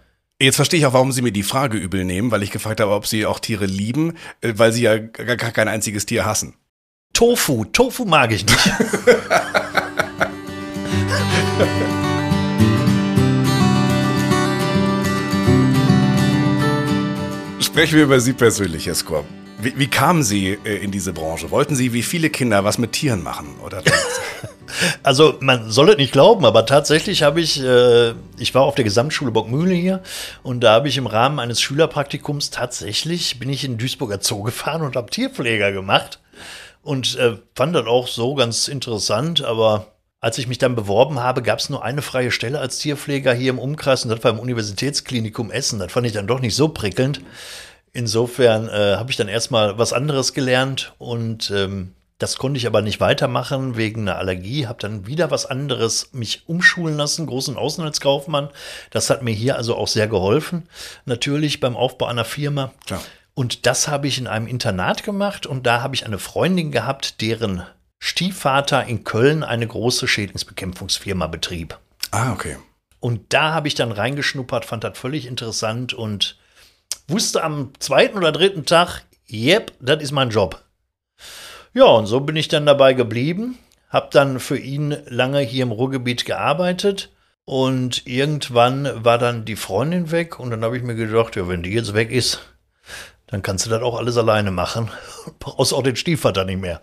[0.41, 2.93] Jetzt verstehe ich auch, warum Sie mir die Frage übel nehmen, weil ich gefragt habe,
[2.93, 6.55] ob Sie auch Tiere lieben, äh, weil Sie ja gar kein einziges Tier hassen.
[7.13, 8.73] Tofu, Tofu mag ich nicht.
[17.61, 19.25] Sprechen wir über Sie persönlich, Herr Skor.
[19.59, 21.51] Wie, wie, kamen Sie äh, in diese Branche?
[21.51, 23.57] Wollten Sie wie viele Kinder was mit Tieren machen?
[23.65, 23.83] Oder
[25.03, 28.85] also man soll es nicht glauben, aber tatsächlich habe ich, äh, ich war auf der
[28.85, 30.03] Gesamtschule Bockmühle hier
[30.43, 34.83] und da habe ich im Rahmen eines Schülerpraktikums tatsächlich, bin ich in Duisburger Zoo gefahren
[34.83, 36.21] und habe Tierpfleger gemacht
[36.83, 39.94] und äh, fand das auch so ganz interessant, aber
[40.25, 43.51] als ich mich dann beworben habe, gab es nur eine freie Stelle als Tierpfleger hier
[43.51, 45.79] im Umkreis und das war im Universitätsklinikum Essen.
[45.79, 47.21] Das fand ich dann doch nicht so prickelnd.
[47.93, 52.81] Insofern äh, habe ich dann erstmal was anderes gelernt und ähm, das konnte ich aber
[52.81, 54.67] nicht weitermachen wegen einer Allergie.
[54.67, 58.49] Habe dann wieder was anderes mich umschulen lassen, großen Außenhandelskaufmann.
[58.93, 60.67] Das hat mir hier also auch sehr geholfen,
[61.05, 62.73] natürlich beim Aufbau einer Firma.
[62.87, 63.03] Klar.
[63.35, 67.21] Und das habe ich in einem Internat gemacht und da habe ich eine Freundin gehabt,
[67.21, 67.65] deren
[68.07, 71.79] Stiefvater in Köln eine große Schädlingsbekämpfungsfirma betrieb.
[72.11, 72.59] Ah, okay.
[73.01, 76.37] Und da habe ich dann reingeschnuppert, fand das völlig interessant und
[77.09, 80.63] wusste am zweiten oder dritten Tag, yep, das ist mein Job.
[81.73, 85.73] Ja, und so bin ich dann dabei geblieben, habe dann für ihn lange hier im
[85.73, 87.11] Ruhrgebiet gearbeitet
[87.47, 91.63] und irgendwann war dann die Freundin weg und dann habe ich mir gedacht, ja, wenn
[91.63, 92.43] die jetzt weg ist,
[93.27, 94.91] dann kannst du das auch alles alleine machen.
[95.39, 96.81] Brauchst auch den Stiefvater nicht mehr.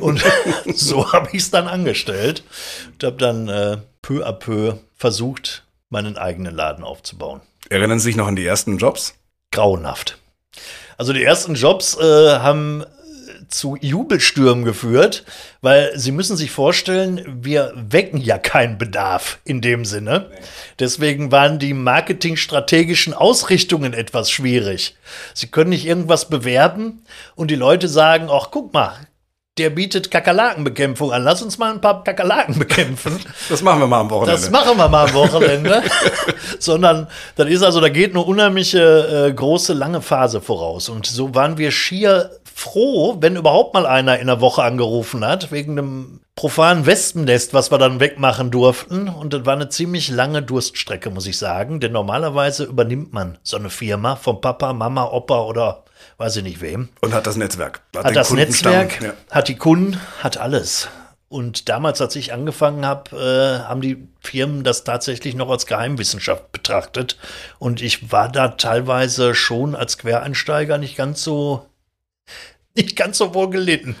[0.00, 0.22] Und
[0.74, 2.42] so habe ich es dann angestellt
[2.92, 7.40] und habe dann äh, peu à peu versucht, meinen eigenen Laden aufzubauen.
[7.68, 9.14] Erinnern Sie sich noch an die ersten Jobs?
[9.52, 10.18] Grauenhaft.
[10.98, 12.84] Also die ersten Jobs äh, haben
[13.48, 15.24] zu Jubelstürmen geführt,
[15.60, 20.30] weil Sie müssen sich vorstellen, wir wecken ja keinen Bedarf in dem Sinne.
[20.78, 24.96] Deswegen waren die marketingstrategischen Ausrichtungen etwas schwierig.
[25.34, 27.02] Sie können nicht irgendwas bewerben
[27.34, 28.96] und die Leute sagen, ach guck mal,
[29.58, 31.24] der bietet Kakerlakenbekämpfung an.
[31.24, 33.18] Lass uns mal ein paar Kakerlaken bekämpfen.
[33.48, 34.40] Das machen wir mal am Wochenende.
[34.40, 35.82] Das machen wir mal am Wochenende.
[36.58, 40.88] Sondern das ist also, da geht eine unheimliche äh, große, lange Phase voraus.
[40.88, 45.52] Und so waren wir schier froh, wenn überhaupt mal einer in der Woche angerufen hat,
[45.52, 49.08] wegen einem profanen Wespennest, was wir dann wegmachen durften.
[49.08, 51.80] Und das war eine ziemlich lange Durststrecke, muss ich sagen.
[51.80, 55.84] Denn normalerweise übernimmt man so eine Firma vom Papa, Mama, Opa oder
[56.18, 56.90] weiß ich nicht wem.
[57.00, 57.80] Und hat das Netzwerk.
[57.96, 59.14] Hat, das Netzwerk, ja.
[59.30, 60.88] hat die Kunden, hat alles.
[61.28, 66.52] Und damals, als ich angefangen habe, äh, haben die Firmen das tatsächlich noch als Geheimwissenschaft
[66.52, 67.18] betrachtet.
[67.58, 71.66] Und ich war da teilweise schon als Quereinsteiger nicht ganz so,
[72.76, 73.96] nicht ganz so wohl gelitten.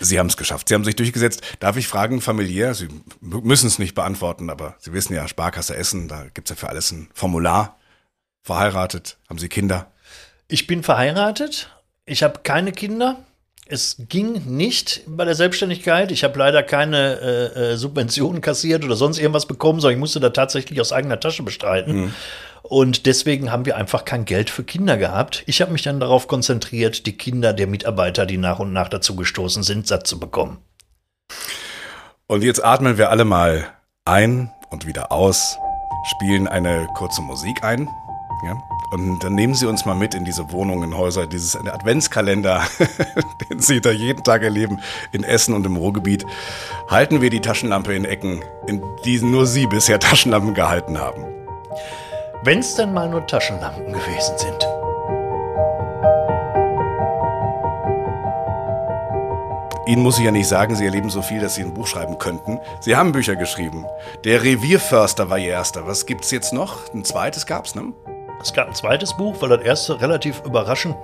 [0.00, 0.68] Sie haben es geschafft.
[0.68, 1.42] Sie haben sich durchgesetzt.
[1.60, 2.74] Darf ich fragen, familiär?
[2.74, 2.88] Sie
[3.20, 6.68] müssen es nicht beantworten, aber Sie wissen ja, Sparkasse Essen, da gibt es ja für
[6.68, 7.78] alles ein Formular.
[8.42, 9.18] Verheiratet?
[9.28, 9.90] Haben Sie Kinder?
[10.48, 11.70] Ich bin verheiratet.
[12.06, 13.18] Ich habe keine Kinder.
[13.66, 16.10] Es ging nicht bei der Selbstständigkeit.
[16.10, 20.20] Ich habe leider keine äh, äh, Subventionen kassiert oder sonst irgendwas bekommen, sondern ich musste
[20.20, 22.04] da tatsächlich aus eigener Tasche bestreiten.
[22.04, 22.14] Mhm.
[22.68, 25.42] Und deswegen haben wir einfach kein Geld für Kinder gehabt.
[25.46, 29.16] Ich habe mich dann darauf konzentriert, die Kinder der Mitarbeiter, die nach und nach dazu
[29.16, 30.58] gestoßen sind, satt zu bekommen.
[32.26, 33.68] Und jetzt atmen wir alle mal
[34.04, 35.56] ein und wieder aus,
[36.16, 37.88] spielen eine kurze Musik ein.
[38.44, 38.62] Ja?
[38.90, 42.62] Und dann nehmen Sie uns mal mit in diese Wohnungen, Häuser, dieses Adventskalender,
[43.50, 44.78] den Sie da jeden Tag erleben,
[45.12, 46.26] in Essen und im Ruhrgebiet.
[46.90, 51.37] Halten wir die Taschenlampe in Ecken, in denen nur Sie bisher Taschenlampen gehalten haben.
[52.44, 54.68] Wenn es denn mal nur Taschenlampen gewesen sind.
[59.86, 62.18] Ihnen muss ich ja nicht sagen, Sie erleben so viel, dass Sie ein Buch schreiben
[62.18, 62.60] könnten.
[62.80, 63.86] Sie haben Bücher geschrieben.
[64.24, 65.86] Der Revierförster war Ihr erster.
[65.86, 66.92] Was gibt's jetzt noch?
[66.94, 67.92] Ein zweites gab's, ne?
[68.40, 70.94] Es gab ein zweites Buch, weil das erste relativ überraschend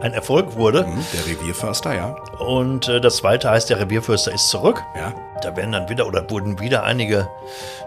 [0.00, 0.86] ein Erfolg wurde.
[0.86, 2.16] Mhm, der Revierförster, ja.
[2.40, 4.82] Und äh, das zweite heißt, der Revierförster ist zurück.
[4.96, 5.14] Ja.
[5.40, 7.28] Da werden dann wieder oder wurden wieder einige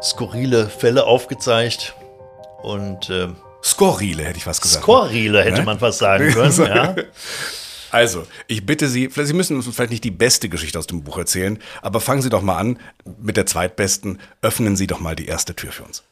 [0.01, 1.95] skurrile Fälle aufgezeigt.
[2.61, 3.29] Und äh,
[3.63, 4.83] Skurrile hätte ich was gesagt.
[4.83, 5.63] Skurrile hätte ne?
[5.63, 6.95] man fast sagen können, ja.
[7.91, 11.17] Also, ich bitte Sie, Sie müssen uns vielleicht nicht die beste Geschichte aus dem Buch
[11.17, 12.79] erzählen, aber fangen Sie doch mal an
[13.21, 14.19] mit der zweitbesten.
[14.41, 16.03] Öffnen Sie doch mal die erste Tür für uns.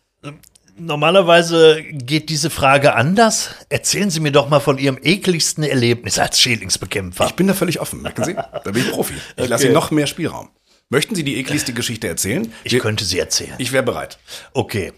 [0.77, 3.51] Normalerweise geht diese Frage anders.
[3.69, 7.27] Erzählen Sie mir doch mal von Ihrem ekligsten Erlebnis als Schädlingsbekämpfer.
[7.27, 8.33] Ich bin da völlig offen, merken Sie?
[8.33, 9.13] Da bin ich Profi.
[9.13, 9.47] Ich okay.
[9.47, 10.49] lasse Ihnen noch mehr Spielraum.
[10.89, 12.51] Möchten Sie die ekligste Geschichte erzählen?
[12.63, 13.55] Ich Wir, könnte sie erzählen.
[13.57, 14.17] Ich wäre bereit.
[14.53, 14.91] Okay.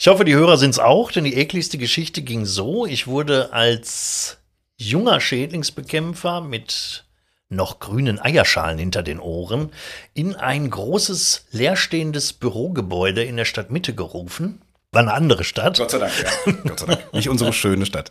[0.00, 2.86] Ich hoffe, die Hörer sind es auch, denn die ekligste Geschichte ging so.
[2.86, 4.38] Ich wurde als
[4.78, 7.04] junger Schädlingsbekämpfer mit
[7.50, 9.72] noch grünen Eierschalen hinter den Ohren
[10.14, 15.78] in ein großes leerstehendes Bürogebäude in der Stadtmitte gerufen war eine andere Stadt.
[15.78, 16.12] Gott sei Dank,
[16.46, 16.52] ja.
[16.66, 17.12] Gott sei Dank.
[17.12, 18.10] Nicht unsere schöne Stadt.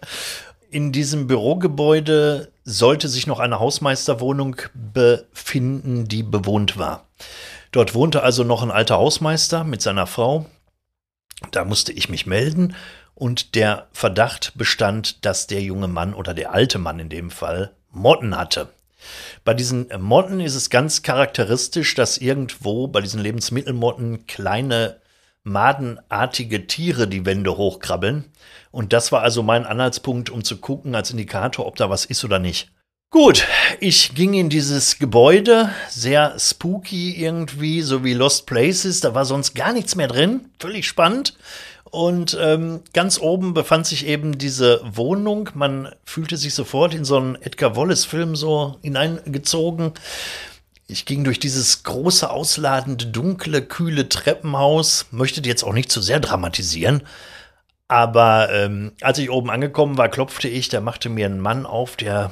[0.70, 4.58] In diesem Bürogebäude sollte sich noch eine Hausmeisterwohnung
[4.94, 7.08] befinden, die bewohnt war.
[7.72, 10.46] Dort wohnte also noch ein alter Hausmeister mit seiner Frau.
[11.52, 12.76] Da musste ich mich melden
[13.16, 17.72] und der Verdacht bestand, dass der junge Mann oder der alte Mann in dem Fall
[17.92, 18.70] Motten hatte.
[19.44, 25.00] Bei diesen Motten ist es ganz charakteristisch, dass irgendwo bei diesen Lebensmittelmotten kleine
[25.44, 28.26] madenartige Tiere die Wände hochkrabbeln.
[28.72, 32.24] Und das war also mein Anhaltspunkt, um zu gucken als Indikator, ob da was ist
[32.24, 32.72] oder nicht.
[33.12, 33.48] Gut,
[33.80, 39.56] ich ging in dieses Gebäude, sehr spooky irgendwie, so wie Lost Places, da war sonst
[39.56, 41.36] gar nichts mehr drin, völlig spannend.
[41.90, 45.50] Und ähm, ganz oben befand sich eben diese Wohnung.
[45.56, 49.94] Man fühlte sich sofort in so einen Edgar Wallace-Film so hineingezogen.
[50.86, 55.08] Ich ging durch dieses große, ausladende, dunkle, kühle Treppenhaus.
[55.10, 57.02] Möchte jetzt auch nicht zu sehr dramatisieren.
[57.88, 60.70] Aber ähm, als ich oben angekommen war, klopfte ich.
[60.70, 62.32] Da machte mir ein Mann auf, der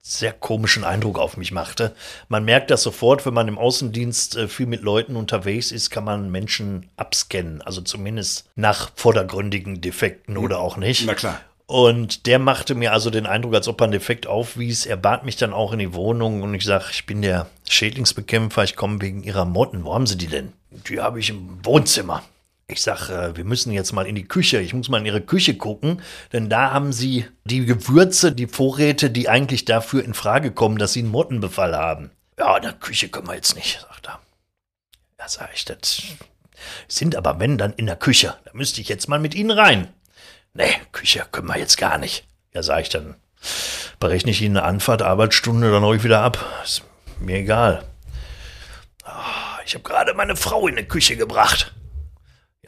[0.00, 1.94] sehr komischen Eindruck auf mich machte.
[2.28, 6.04] Man merkt das sofort, wenn man im Außendienst äh, viel mit Leuten unterwegs ist, kann
[6.04, 7.62] man Menschen abscannen.
[7.62, 10.44] Also zumindest nach vordergründigen Defekten hm.
[10.44, 11.06] oder auch nicht.
[11.06, 11.40] Na klar.
[11.66, 14.86] Und der machte mir also den Eindruck, als ob er einen Defekt aufwies.
[14.86, 18.64] Er bat mich dann auch in die Wohnung und ich sage, ich bin der Schädlingsbekämpfer,
[18.64, 19.84] ich komme wegen Ihrer Motten.
[19.84, 20.54] Wo haben Sie die denn?
[20.70, 22.22] Die habe ich im Wohnzimmer.
[22.70, 24.60] Ich sage, äh, wir müssen jetzt mal in die Küche.
[24.60, 26.02] Ich muss mal in Ihre Küche gucken,
[26.32, 30.92] denn da haben Sie die Gewürze, die Vorräte, die eigentlich dafür in Frage kommen, dass
[30.92, 32.10] Sie einen Mottenbefall haben.
[32.38, 34.20] Ja, in der Küche können wir jetzt nicht, sagt er.
[35.18, 36.02] Ja, sage ich, das
[36.86, 38.36] sind aber wenn dann in der Küche.
[38.44, 39.88] Da müsste ich jetzt mal mit Ihnen rein
[40.58, 42.26] nee, Küche können wir jetzt gar nicht.
[42.52, 43.14] Ja, sag ich dann,
[44.00, 46.44] Berechne ich Ihnen eine Anfahrt, Arbeitsstunde, dann hau wieder ab.
[46.64, 46.82] Ist
[47.20, 47.84] mir egal.
[49.04, 51.72] Ah, ich habe gerade meine Frau in die Küche gebracht.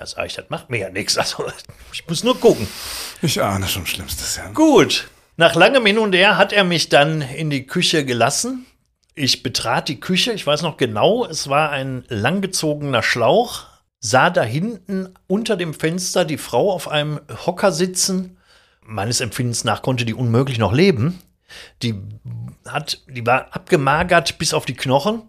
[0.00, 1.18] Ja, sag ich, das macht mir ja nichts.
[1.18, 1.52] Also,
[1.92, 2.66] ich muss nur gucken.
[3.20, 4.48] Ich ahne schon Schlimmstes, ja.
[4.48, 5.08] Gut.
[5.36, 8.64] Nach langem Hin und Her hat er mich dann in die Küche gelassen.
[9.14, 13.66] Ich betrat die Küche, ich weiß noch genau, es war ein langgezogener Schlauch,
[13.98, 18.38] sah da hinten unter dem Fenster die Frau auf einem Hocker sitzen.
[18.80, 21.20] Meines Empfindens nach konnte die unmöglich noch leben.
[21.82, 21.94] Die
[22.66, 25.22] hat, die war abgemagert bis auf die Knochen.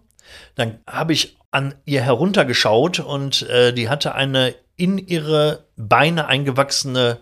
[0.54, 7.20] Dann habe ich an ihr heruntergeschaut und äh, die hatte eine in ihre Beine eingewachsene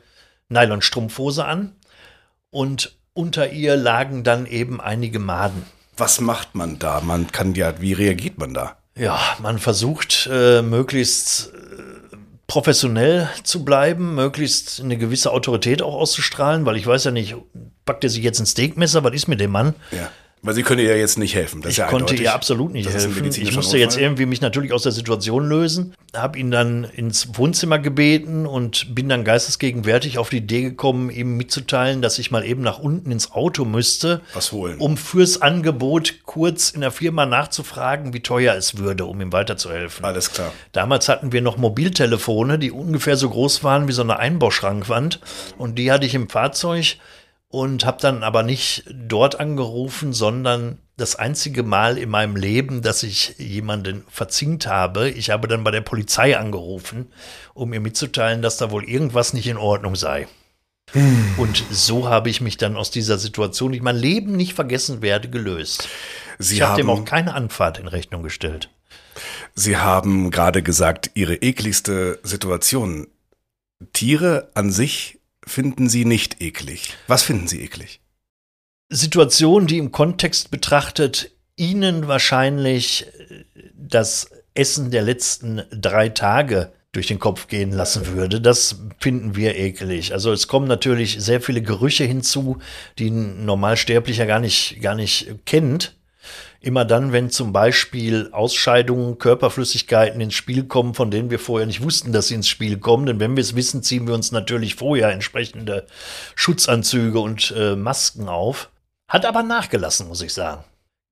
[0.49, 1.75] Nylonstrumpfhose an
[2.51, 5.67] und unter ihr lagen dann eben einige Maden.
[5.97, 7.01] Was macht man da?
[7.01, 8.77] Man kann ja, wie reagiert man da?
[8.97, 12.17] Ja, man versucht äh, möglichst äh,
[12.47, 17.37] professionell zu bleiben, möglichst eine gewisse Autorität auch auszustrahlen, weil ich weiß ja nicht,
[17.85, 19.75] packt er sich jetzt ein Steakmesser, was ist mit dem Mann?
[19.91, 20.11] Ja.
[20.43, 21.63] Weil sie können ihr jetzt nicht helfen.
[21.69, 23.25] ich ja konnte ihr absolut nicht helfen.
[23.27, 27.79] Ich musste jetzt irgendwie mich natürlich aus der Situation lösen, habe ihn dann ins Wohnzimmer
[27.79, 32.63] gebeten und bin dann geistesgegenwärtig auf die Idee gekommen, ihm mitzuteilen, dass ich mal eben
[32.63, 34.79] nach unten ins Auto müsste, Was holen.
[34.79, 40.05] um fürs Angebot kurz in der Firma nachzufragen, wie teuer es würde, um ihm weiterzuhelfen.
[40.07, 40.53] Alles klar.
[40.73, 45.21] Damals hatten wir noch Mobiltelefone, die ungefähr so groß waren wie so eine Einbauschrankwand
[45.59, 46.97] und die hatte ich im Fahrzeug
[47.51, 53.03] und habe dann aber nicht dort angerufen, sondern das einzige Mal in meinem Leben, dass
[53.03, 55.11] ich jemanden verzinkt habe.
[55.11, 57.11] Ich habe dann bei der Polizei angerufen,
[57.53, 60.29] um ihr mitzuteilen, dass da wohl irgendwas nicht in Ordnung sei.
[60.93, 61.35] Hm.
[61.39, 65.29] Und so habe ich mich dann aus dieser Situation, die mein Leben nicht vergessen werde,
[65.29, 65.89] gelöst.
[66.39, 68.71] Sie ich habe dem auch keine Anfahrt in Rechnung gestellt.
[69.55, 73.09] Sie haben gerade gesagt, Ihre ekligste Situation.
[73.93, 76.95] Tiere an sich finden Sie nicht eklig?
[77.07, 78.01] Was finden Sie eklig?
[78.89, 87.07] Situationen, die im Kontext betrachtet Ihnen wahrscheinlich äh, das Essen der letzten drei Tage durch
[87.07, 88.41] den Kopf gehen lassen würde.
[88.41, 90.13] Das finden wir eklig.
[90.13, 92.59] Also es kommen natürlich sehr viele Gerüche hinzu,
[92.99, 95.95] die ein Normalsterblicher gar nicht, gar nicht kennt.
[96.63, 101.83] Immer dann, wenn zum Beispiel Ausscheidungen, Körperflüssigkeiten ins Spiel kommen, von denen wir vorher nicht
[101.83, 103.07] wussten, dass sie ins Spiel kommen.
[103.07, 105.87] Denn wenn wir es wissen, ziehen wir uns natürlich vorher entsprechende
[106.35, 108.69] Schutzanzüge und äh, Masken auf.
[109.09, 110.63] Hat aber nachgelassen, muss ich sagen.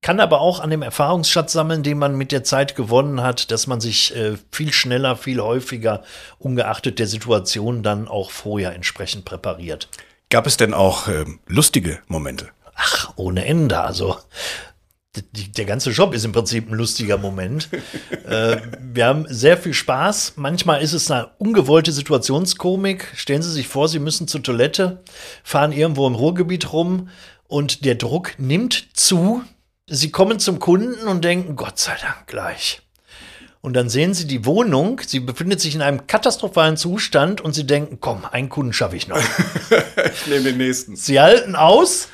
[0.03, 3.67] Kann aber auch an dem Erfahrungsschatz sammeln, den man mit der Zeit gewonnen hat, dass
[3.67, 6.05] man sich äh, viel schneller, viel häufiger,
[6.39, 9.89] ungeachtet der Situation, dann auch vorher entsprechend präpariert.
[10.31, 12.51] Gab es denn auch äh, lustige Momente?
[12.77, 13.81] Ach, ohne Ende.
[13.81, 14.19] Also
[15.33, 17.69] der ganze Job ist im Prinzip ein lustiger Moment.
[18.27, 20.35] äh, wir haben sehr viel Spaß.
[20.37, 23.13] Manchmal ist es eine ungewollte Situationskomik.
[23.15, 25.03] Stellen Sie sich vor, Sie müssen zur Toilette,
[25.43, 27.09] fahren irgendwo im Ruhrgebiet rum
[27.47, 29.43] und der Druck nimmt zu.
[29.87, 32.83] Sie kommen zum Kunden und denken, Gott sei Dank gleich.
[33.61, 37.67] Und dann sehen Sie die Wohnung, sie befindet sich in einem katastrophalen Zustand und Sie
[37.67, 39.19] denken, komm, einen Kunden schaffe ich noch.
[40.13, 40.95] ich nehme den nächsten.
[40.95, 42.09] Sie halten aus,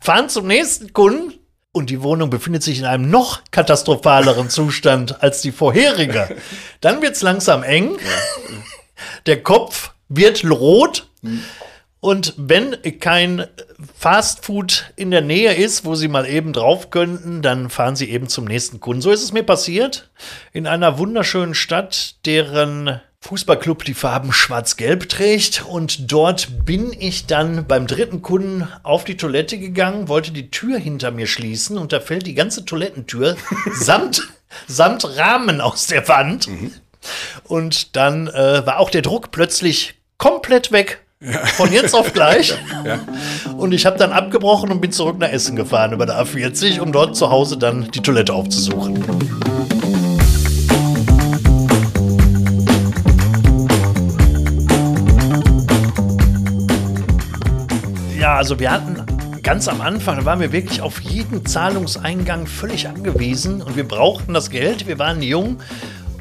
[0.00, 1.34] fahren zum nächsten Kunden
[1.72, 6.36] und die Wohnung befindet sich in einem noch katastrophaleren Zustand als die vorherige,
[6.80, 7.96] dann wird es langsam eng.
[9.26, 11.08] Der Kopf wird rot.
[12.00, 13.46] Und wenn kein
[13.96, 18.28] Fastfood in der Nähe ist, wo sie mal eben drauf könnten, dann fahren sie eben
[18.28, 19.02] zum nächsten Kunden.
[19.02, 20.10] So ist es mir passiert.
[20.52, 25.66] In einer wunderschönen Stadt, deren Fußballclub die Farben schwarz-gelb trägt.
[25.66, 30.78] Und dort bin ich dann beim dritten Kunden auf die Toilette gegangen, wollte die Tür
[30.78, 33.36] hinter mir schließen und da fällt die ganze Toilettentür
[33.74, 34.26] samt,
[34.66, 36.48] samt Rahmen aus der Wand.
[36.48, 36.72] Mhm.
[37.44, 41.04] Und dann äh, war auch der Druck plötzlich komplett weg.
[41.20, 41.44] Ja.
[41.44, 42.54] Von jetzt auf gleich.
[42.84, 43.00] Ja.
[43.58, 46.92] Und ich habe dann abgebrochen und bin zurück nach Essen gefahren über der A40, um
[46.92, 49.04] dort zu Hause dann die Toilette aufzusuchen.
[58.28, 59.06] Ja, also wir hatten
[59.42, 64.34] ganz am Anfang, da waren wir wirklich auf jeden Zahlungseingang völlig angewiesen und wir brauchten
[64.34, 64.86] das Geld.
[64.86, 65.62] Wir waren jung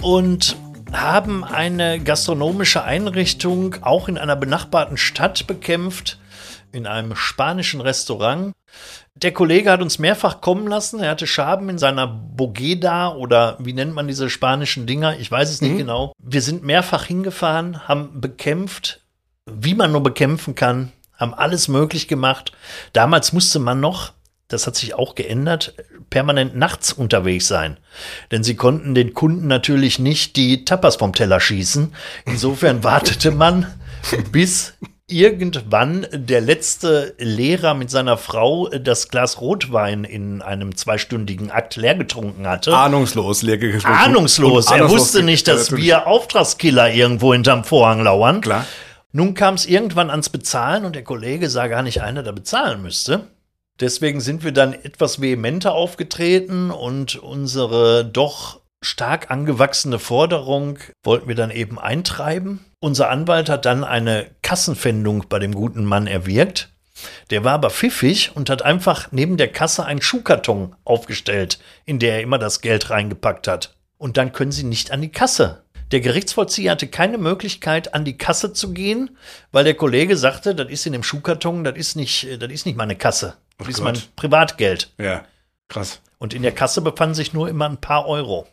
[0.02, 0.56] und
[0.93, 6.17] haben eine gastronomische Einrichtung auch in einer benachbarten Stadt bekämpft,
[6.72, 8.54] in einem spanischen Restaurant.
[9.15, 11.02] Der Kollege hat uns mehrfach kommen lassen.
[11.02, 15.20] Er hatte Schaben in seiner Bogeda oder wie nennt man diese spanischen Dinger?
[15.20, 15.80] Ich weiß es nicht mhm.
[15.80, 16.13] genau.
[16.24, 19.02] Wir sind mehrfach hingefahren, haben bekämpft,
[19.46, 22.51] wie man nur bekämpfen kann haben alles möglich gemacht.
[22.93, 24.13] Damals musste man noch,
[24.47, 25.73] das hat sich auch geändert,
[26.10, 27.77] permanent nachts unterwegs sein.
[28.32, 31.93] Denn sie konnten den Kunden natürlich nicht die Tapas vom Teller schießen.
[32.25, 33.67] Insofern wartete man,
[34.32, 34.73] bis
[35.10, 41.95] irgendwann der letzte Lehrer mit seiner Frau das Glas Rotwein in einem zweistündigen Akt leer
[41.95, 42.75] getrunken hatte.
[42.75, 43.88] Ahnungslos leer getrunken.
[43.88, 44.67] Ahnungslos.
[44.67, 48.41] Und Er ahnungslos wusste nicht, dass wir Auftragskiller irgendwo hinterm Vorhang lauern.
[48.41, 48.65] Klar.
[49.17, 52.84] Nun kam es irgendwann ans Bezahlen und der Kollege sah gar nicht einer, der bezahlen
[52.84, 53.23] müsste.
[53.80, 61.34] Deswegen sind wir dann etwas vehementer aufgetreten und unsere doch stark angewachsene Forderung wollten wir
[61.34, 62.63] dann eben eintreiben.
[62.80, 66.69] Unser Anwalt hat dann eine Kassenpfändung bei dem guten Mann erwirkt.
[67.32, 72.17] Der war aber pfiffig und hat einfach neben der Kasse einen Schuhkarton aufgestellt, in der
[72.17, 73.73] er immer das Geld reingepackt hat.
[73.97, 75.63] Und dann können sie nicht an die Kasse.
[75.91, 79.17] Der Gerichtsvollzieher hatte keine Möglichkeit, an die Kasse zu gehen,
[79.52, 82.78] weil der Kollege sagte, das ist in dem Schuhkarton, das ist nicht, das ist nicht
[82.78, 83.38] meine Kasse.
[83.58, 83.86] Das Ach ist Gott.
[83.86, 84.93] mein Privatgeld.
[84.97, 85.23] Ja,
[85.69, 86.02] krass.
[86.17, 88.47] Und in der Kasse befanden sich nur immer ein paar Euro.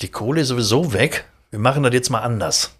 [0.00, 1.24] Die Kohle ist sowieso weg.
[1.50, 2.72] Wir machen das jetzt mal anders.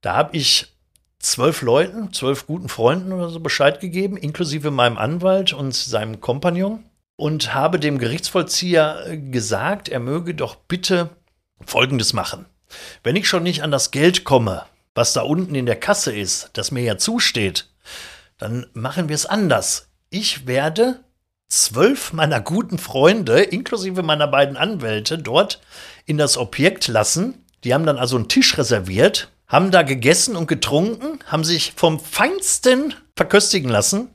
[0.00, 0.72] Da habe ich
[1.18, 6.84] zwölf Leuten, zwölf guten Freunden oder so Bescheid gegeben, inklusive meinem Anwalt und seinem Kompagnon.
[7.16, 11.10] Und habe dem Gerichtsvollzieher äh, gesagt, er möge doch bitte
[11.64, 12.44] Folgendes machen.
[13.02, 16.50] Wenn ich schon nicht an das Geld komme, was da unten in der Kasse ist,
[16.54, 17.68] das mir ja zusteht,
[18.38, 19.88] dann machen wir es anders.
[20.10, 21.00] Ich werde
[21.48, 25.60] zwölf meiner guten Freunde, inklusive meiner beiden Anwälte, dort
[26.04, 27.44] in das Objekt lassen.
[27.64, 32.00] Die haben dann also einen Tisch reserviert, haben da gegessen und getrunken, haben sich vom
[32.00, 34.08] Feinsten verköstigen lassen,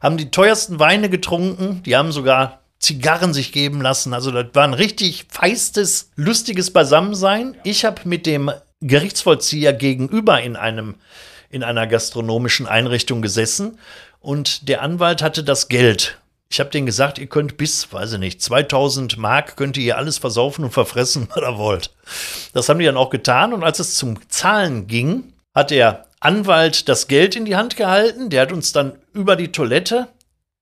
[0.00, 4.12] haben die teuersten Weine getrunken, die haben sogar Zigarren sich geben lassen.
[4.12, 7.56] Also das war ein richtig feistes, lustiges Beisammensein.
[7.62, 10.96] Ich habe mit dem Gerichtsvollzieher gegenüber in einem
[11.48, 13.78] in einer gastronomischen Einrichtung gesessen
[14.20, 16.18] und der Anwalt hatte das Geld.
[16.50, 20.18] Ich habe denen gesagt, ihr könnt bis, weiß ich nicht, 2000 Mark könnt ihr alles
[20.18, 21.90] versaufen und verfressen, was ihr wollt.
[22.52, 26.88] Das haben die dann auch getan und als es zum Zahlen ging, hat der Anwalt
[26.88, 28.30] das Geld in die Hand gehalten.
[28.30, 30.08] Der hat uns dann über die Toilette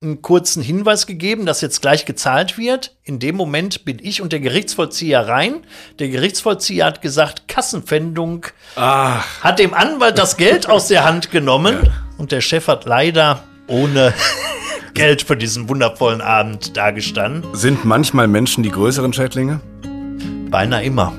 [0.03, 2.97] einen kurzen Hinweis gegeben, dass jetzt gleich gezahlt wird.
[3.05, 5.63] In dem Moment bin ich und der Gerichtsvollzieher rein.
[5.99, 11.93] Der Gerichtsvollzieher hat gesagt, Kassenpfändung, Ach, hat dem Anwalt das Geld aus der Hand genommen
[12.17, 14.15] und der Chef hat leider ohne
[14.95, 17.55] Geld für diesen wundervollen Abend dagestanden.
[17.55, 19.61] sind manchmal Menschen die größeren Schädlinge?
[20.51, 21.13] Beinahe immer.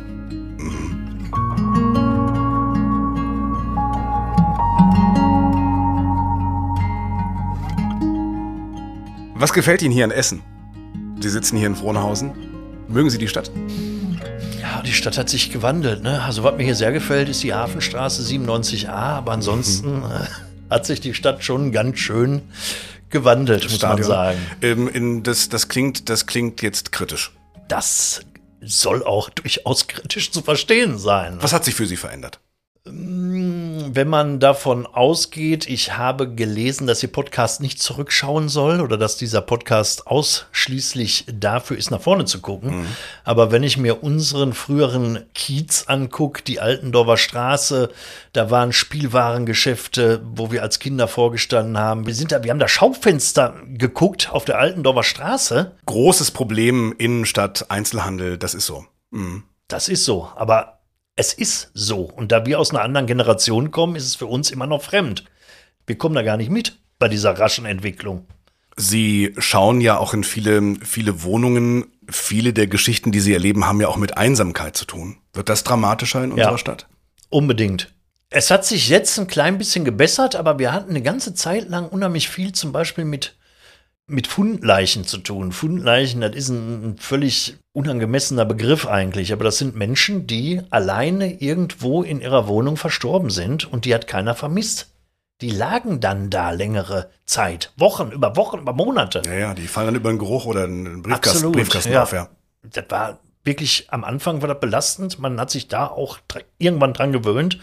[9.42, 10.44] Was gefällt Ihnen hier an Essen?
[11.20, 12.32] Sie sitzen hier in Frohnhausen.
[12.88, 13.50] Mögen Sie die Stadt?
[14.62, 16.04] Ja, die Stadt hat sich gewandelt.
[16.04, 16.22] Ne?
[16.22, 18.90] Also was mir hier sehr gefällt, ist die Hafenstraße 97a.
[18.90, 20.28] Aber ansonsten äh,
[20.70, 22.44] hat sich die Stadt schon ganz schön
[23.10, 24.38] gewandelt, muss man sagen.
[24.62, 27.32] Ähm, in, das, das, klingt, das klingt jetzt kritisch.
[27.68, 28.22] Das
[28.62, 31.38] soll auch durchaus kritisch zu verstehen sein.
[31.42, 32.40] Was hat sich für Sie verändert?
[33.90, 39.18] Wenn man davon ausgeht, ich habe gelesen, dass Ihr Podcast nicht zurückschauen soll oder dass
[39.18, 42.86] dieser Podcast ausschließlich dafür ist, nach vorne zu gucken.
[43.24, 47.90] Aber wenn ich mir unseren früheren Kiez angucke, die Altendorfer Straße,
[48.34, 52.06] da waren Spielwarengeschäfte, wo wir als Kinder vorgestanden haben.
[52.06, 55.72] Wir sind da, wir haben da Schaufenster geguckt auf der Altendorfer Straße.
[55.86, 58.86] Großes Problem, Innenstadt, Einzelhandel, das ist so.
[59.12, 59.44] Mhm.
[59.68, 60.81] Das ist so, aber
[61.22, 62.00] es ist so.
[62.02, 65.24] Und da wir aus einer anderen Generation kommen, ist es für uns immer noch fremd.
[65.86, 68.26] Wir kommen da gar nicht mit bei dieser raschen Entwicklung.
[68.76, 71.86] Sie schauen ja auch in viele, viele Wohnungen.
[72.10, 75.18] Viele der Geschichten, die Sie erleben, haben ja auch mit Einsamkeit zu tun.
[75.34, 76.88] Wird das dramatischer in unserer Stadt?
[77.30, 77.94] Unbedingt.
[78.32, 81.88] Es hat sich jetzt ein klein bisschen gebessert, aber wir hatten eine ganze Zeit lang
[81.88, 83.36] unheimlich viel zum Beispiel mit,
[84.12, 85.52] mit Fundleichen zu tun.
[85.52, 91.42] Fundleichen, das ist ein, ein völlig unangemessener Begriff eigentlich, aber das sind Menschen, die alleine
[91.42, 94.94] irgendwo in ihrer Wohnung verstorben sind und die hat keiner vermisst.
[95.42, 99.24] Die lagen dann da längere Zeit, Wochen, über Wochen, über Monate.
[99.26, 102.04] Ja, ja, die fallen dann über einen Geruch oder einen Briefkasten, Absolut, Briefkasten ja.
[102.04, 102.30] auf, ja.
[102.62, 105.20] das war wirklich am Anfang war das belastend.
[105.20, 106.20] Man hat sich da auch
[106.58, 107.60] irgendwann dran gewöhnt.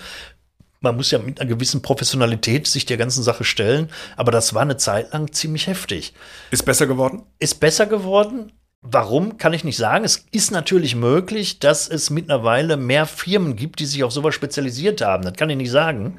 [0.80, 3.90] Man muss ja mit einer gewissen Professionalität sich der ganzen Sache stellen.
[4.16, 6.14] Aber das war eine Zeit lang ziemlich heftig.
[6.50, 7.22] Ist besser geworden?
[7.38, 8.52] Ist besser geworden.
[8.80, 10.04] Warum, kann ich nicht sagen.
[10.04, 15.00] Es ist natürlich möglich, dass es mittlerweile mehr Firmen gibt, die sich auf sowas spezialisiert
[15.00, 15.24] haben.
[15.24, 16.18] Das kann ich nicht sagen.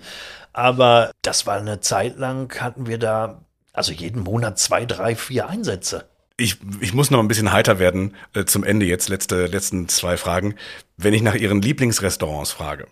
[0.51, 3.41] Aber das war eine Zeit lang, hatten wir da
[3.71, 6.09] also jeden Monat zwei, drei, vier Einsätze.
[6.35, 10.17] Ich, ich muss noch ein bisschen heiter werden äh, zum Ende jetzt, letzte, letzten zwei
[10.17, 10.55] Fragen.
[10.97, 12.87] Wenn ich nach Ihren Lieblingsrestaurants frage,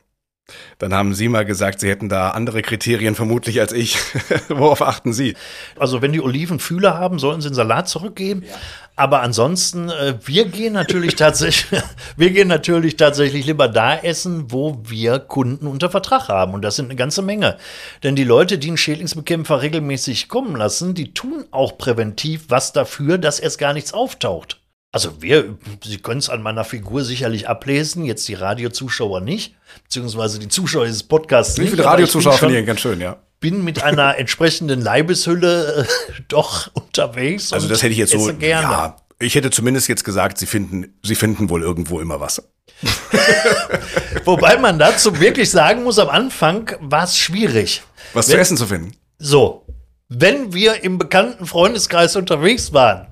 [0.78, 3.98] Dann haben Sie mal gesagt, Sie hätten da andere Kriterien vermutlich als ich.
[4.48, 5.36] Worauf achten Sie?
[5.78, 8.44] Also wenn die Oliven Fühler haben, sollten sie den Salat zurückgeben.
[8.48, 8.56] Ja.
[8.96, 11.82] Aber ansonsten, äh, wir gehen natürlich tatsächlich,
[12.16, 16.54] wir gehen natürlich tatsächlich lieber da essen, wo wir Kunden unter Vertrag haben.
[16.54, 17.58] Und das sind eine ganze Menge.
[18.04, 23.18] Denn die Leute, die einen Schädlingsbekämpfer regelmäßig kommen lassen, die tun auch präventiv was dafür,
[23.18, 24.60] dass erst gar nichts auftaucht.
[24.92, 30.40] Also wir, Sie können es an meiner Figur sicherlich ablesen, jetzt die Radiozuschauer nicht, beziehungsweise
[30.40, 31.72] die Zuschauer dieses Podcasts Wie nicht.
[31.74, 33.18] Wie viele Radiozuschauer finde ich ganz schön, ja.
[33.40, 37.54] Bin mit einer entsprechenden Leibeshülle äh, doch unterwegs.
[37.54, 38.62] Also das hätte ich jetzt so, gerne.
[38.62, 42.44] ja, ich hätte zumindest jetzt gesagt, Sie finden, Sie finden wohl irgendwo immer Wasser.
[44.26, 47.84] Wobei man dazu wirklich sagen muss, am Anfang war es schwierig.
[48.14, 48.92] Was wenn, zu essen zu finden.
[49.20, 49.66] So,
[50.10, 53.08] wenn wir im bekannten Freundeskreis unterwegs waren,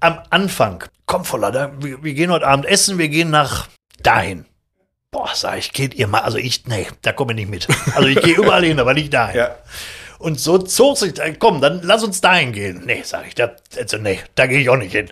[0.00, 3.68] am Anfang, komm voller, wir, wir, gehen heute Abend essen, wir gehen nach
[4.02, 4.46] dahin.
[5.10, 7.68] Boah, sag ich, geht ihr mal, also ich, nee, da komme ich nicht mit.
[7.94, 9.36] Also ich gehe überall hin, aber nicht dahin.
[9.36, 9.56] Ja.
[10.18, 12.82] Und so zog sich, komm, dann lass uns dahin gehen.
[12.84, 15.08] Nee, sag ich, da, also, nee, da gehe ich auch nicht hin.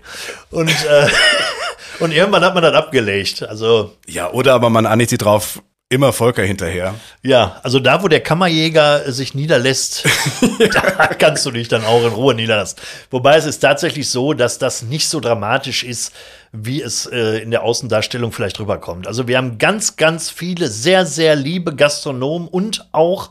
[0.50, 1.08] Und, äh,
[2.00, 3.42] und irgendwann hat man das abgelegt.
[3.42, 3.96] Also.
[4.06, 6.94] Ja, oder aber man einigt sich drauf, Immer Volker hinterher.
[7.22, 10.04] Ja, also da, wo der Kammerjäger sich niederlässt,
[10.74, 12.76] da kannst du dich dann auch in Ruhe niederlassen.
[13.10, 16.12] Wobei es ist tatsächlich so, dass das nicht so dramatisch ist,
[16.52, 19.06] wie es äh, in der Außendarstellung vielleicht rüberkommt.
[19.06, 23.30] Also wir haben ganz, ganz viele sehr, sehr liebe Gastronomen und auch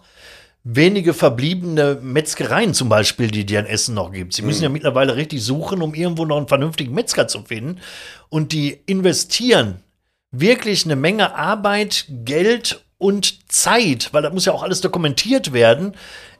[0.64, 4.34] wenige verbliebene Metzgereien zum Beispiel, die dir ein Essen noch gibt.
[4.34, 4.64] Sie müssen mhm.
[4.64, 7.80] ja mittlerweile richtig suchen, um irgendwo noch einen vernünftigen Metzger zu finden.
[8.30, 9.84] Und die investieren
[10.32, 15.96] wirklich eine Menge Arbeit, Geld und Zeit, weil das muss ja auch alles dokumentiert werden,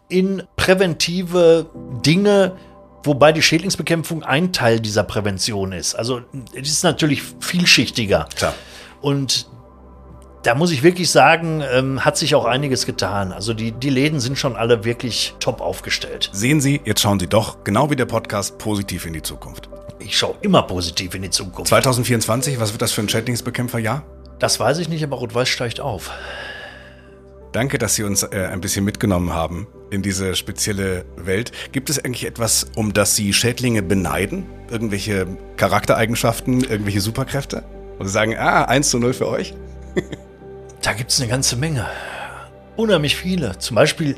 [0.10, 1.70] in präventive
[2.06, 2.58] Dinge,
[3.04, 5.96] wobei die Schädlingsbekämpfung ein Teil dieser Prävention ist.
[5.96, 6.22] Also
[6.54, 8.28] es ist natürlich vielschichtiger.
[8.36, 8.54] Klar.
[9.02, 9.48] Und
[10.44, 13.34] da muss ich wirklich sagen, ähm, hat sich auch einiges getan.
[13.34, 16.30] Also die, die Läden sind schon alle wirklich top aufgestellt.
[16.32, 19.70] Sehen Sie, jetzt schauen Sie doch, genau wie der Podcast, positiv in die Zukunft.
[20.00, 21.70] Ich schaue immer positiv in die Zukunft.
[21.70, 24.04] 2024, was wird das für ein Schädlingsbekämpferjahr?
[24.40, 26.12] Das weiß ich nicht, aber Rot-Weiß steigt auf.
[27.52, 31.52] Danke, dass Sie uns äh, ein bisschen mitgenommen haben in diese spezielle Welt.
[31.72, 34.46] Gibt es eigentlich etwas, um das Sie Schädlinge beneiden?
[34.70, 35.26] Irgendwelche
[35.56, 37.64] Charaktereigenschaften, irgendwelche Superkräfte?
[37.98, 39.56] Und Sie sagen, ah, 1 zu 0 für euch?
[40.82, 41.88] da gibt es eine ganze Menge.
[42.76, 43.58] Unheimlich viele.
[43.58, 44.18] Zum Beispiel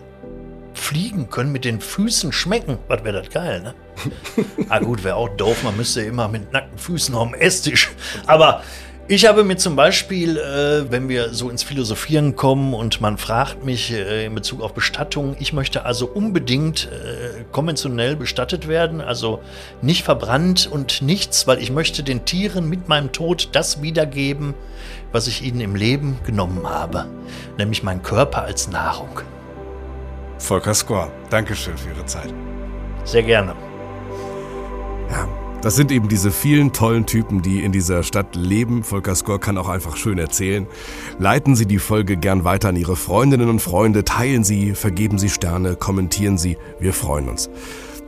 [0.79, 2.77] Fliegen können mit den Füßen schmecken.
[2.87, 3.75] Was wäre das geil, ne?
[4.69, 7.91] ah gut, wäre auch doof, man müsste immer mit nackten Füßen auf dem Esstisch.
[8.25, 8.63] Aber
[9.11, 13.65] ich habe mir zum Beispiel, äh, wenn wir so ins Philosophieren kommen und man fragt
[13.65, 19.41] mich äh, in Bezug auf Bestattung, ich möchte also unbedingt äh, konventionell bestattet werden, also
[19.81, 24.53] nicht verbrannt und nichts, weil ich möchte den Tieren mit meinem Tod das wiedergeben,
[25.11, 27.07] was ich ihnen im Leben genommen habe,
[27.57, 29.21] nämlich meinen Körper als Nahrung.
[30.39, 32.33] Volker Skor, Dankeschön für Ihre Zeit.
[33.03, 33.55] Sehr gerne.
[35.11, 35.27] Ja,
[35.61, 38.83] das sind eben diese vielen tollen Typen, die in dieser Stadt leben.
[38.83, 40.65] Volker Skor kann auch einfach schön erzählen.
[41.19, 45.29] Leiten Sie die Folge gern weiter an Ihre Freundinnen und Freunde, teilen Sie, vergeben Sie
[45.29, 46.57] Sterne, kommentieren Sie.
[46.79, 47.49] Wir freuen uns.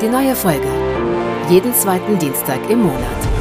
[0.00, 0.68] Die neue Folge.
[1.50, 3.35] Jeden zweiten Dienstag im Monat.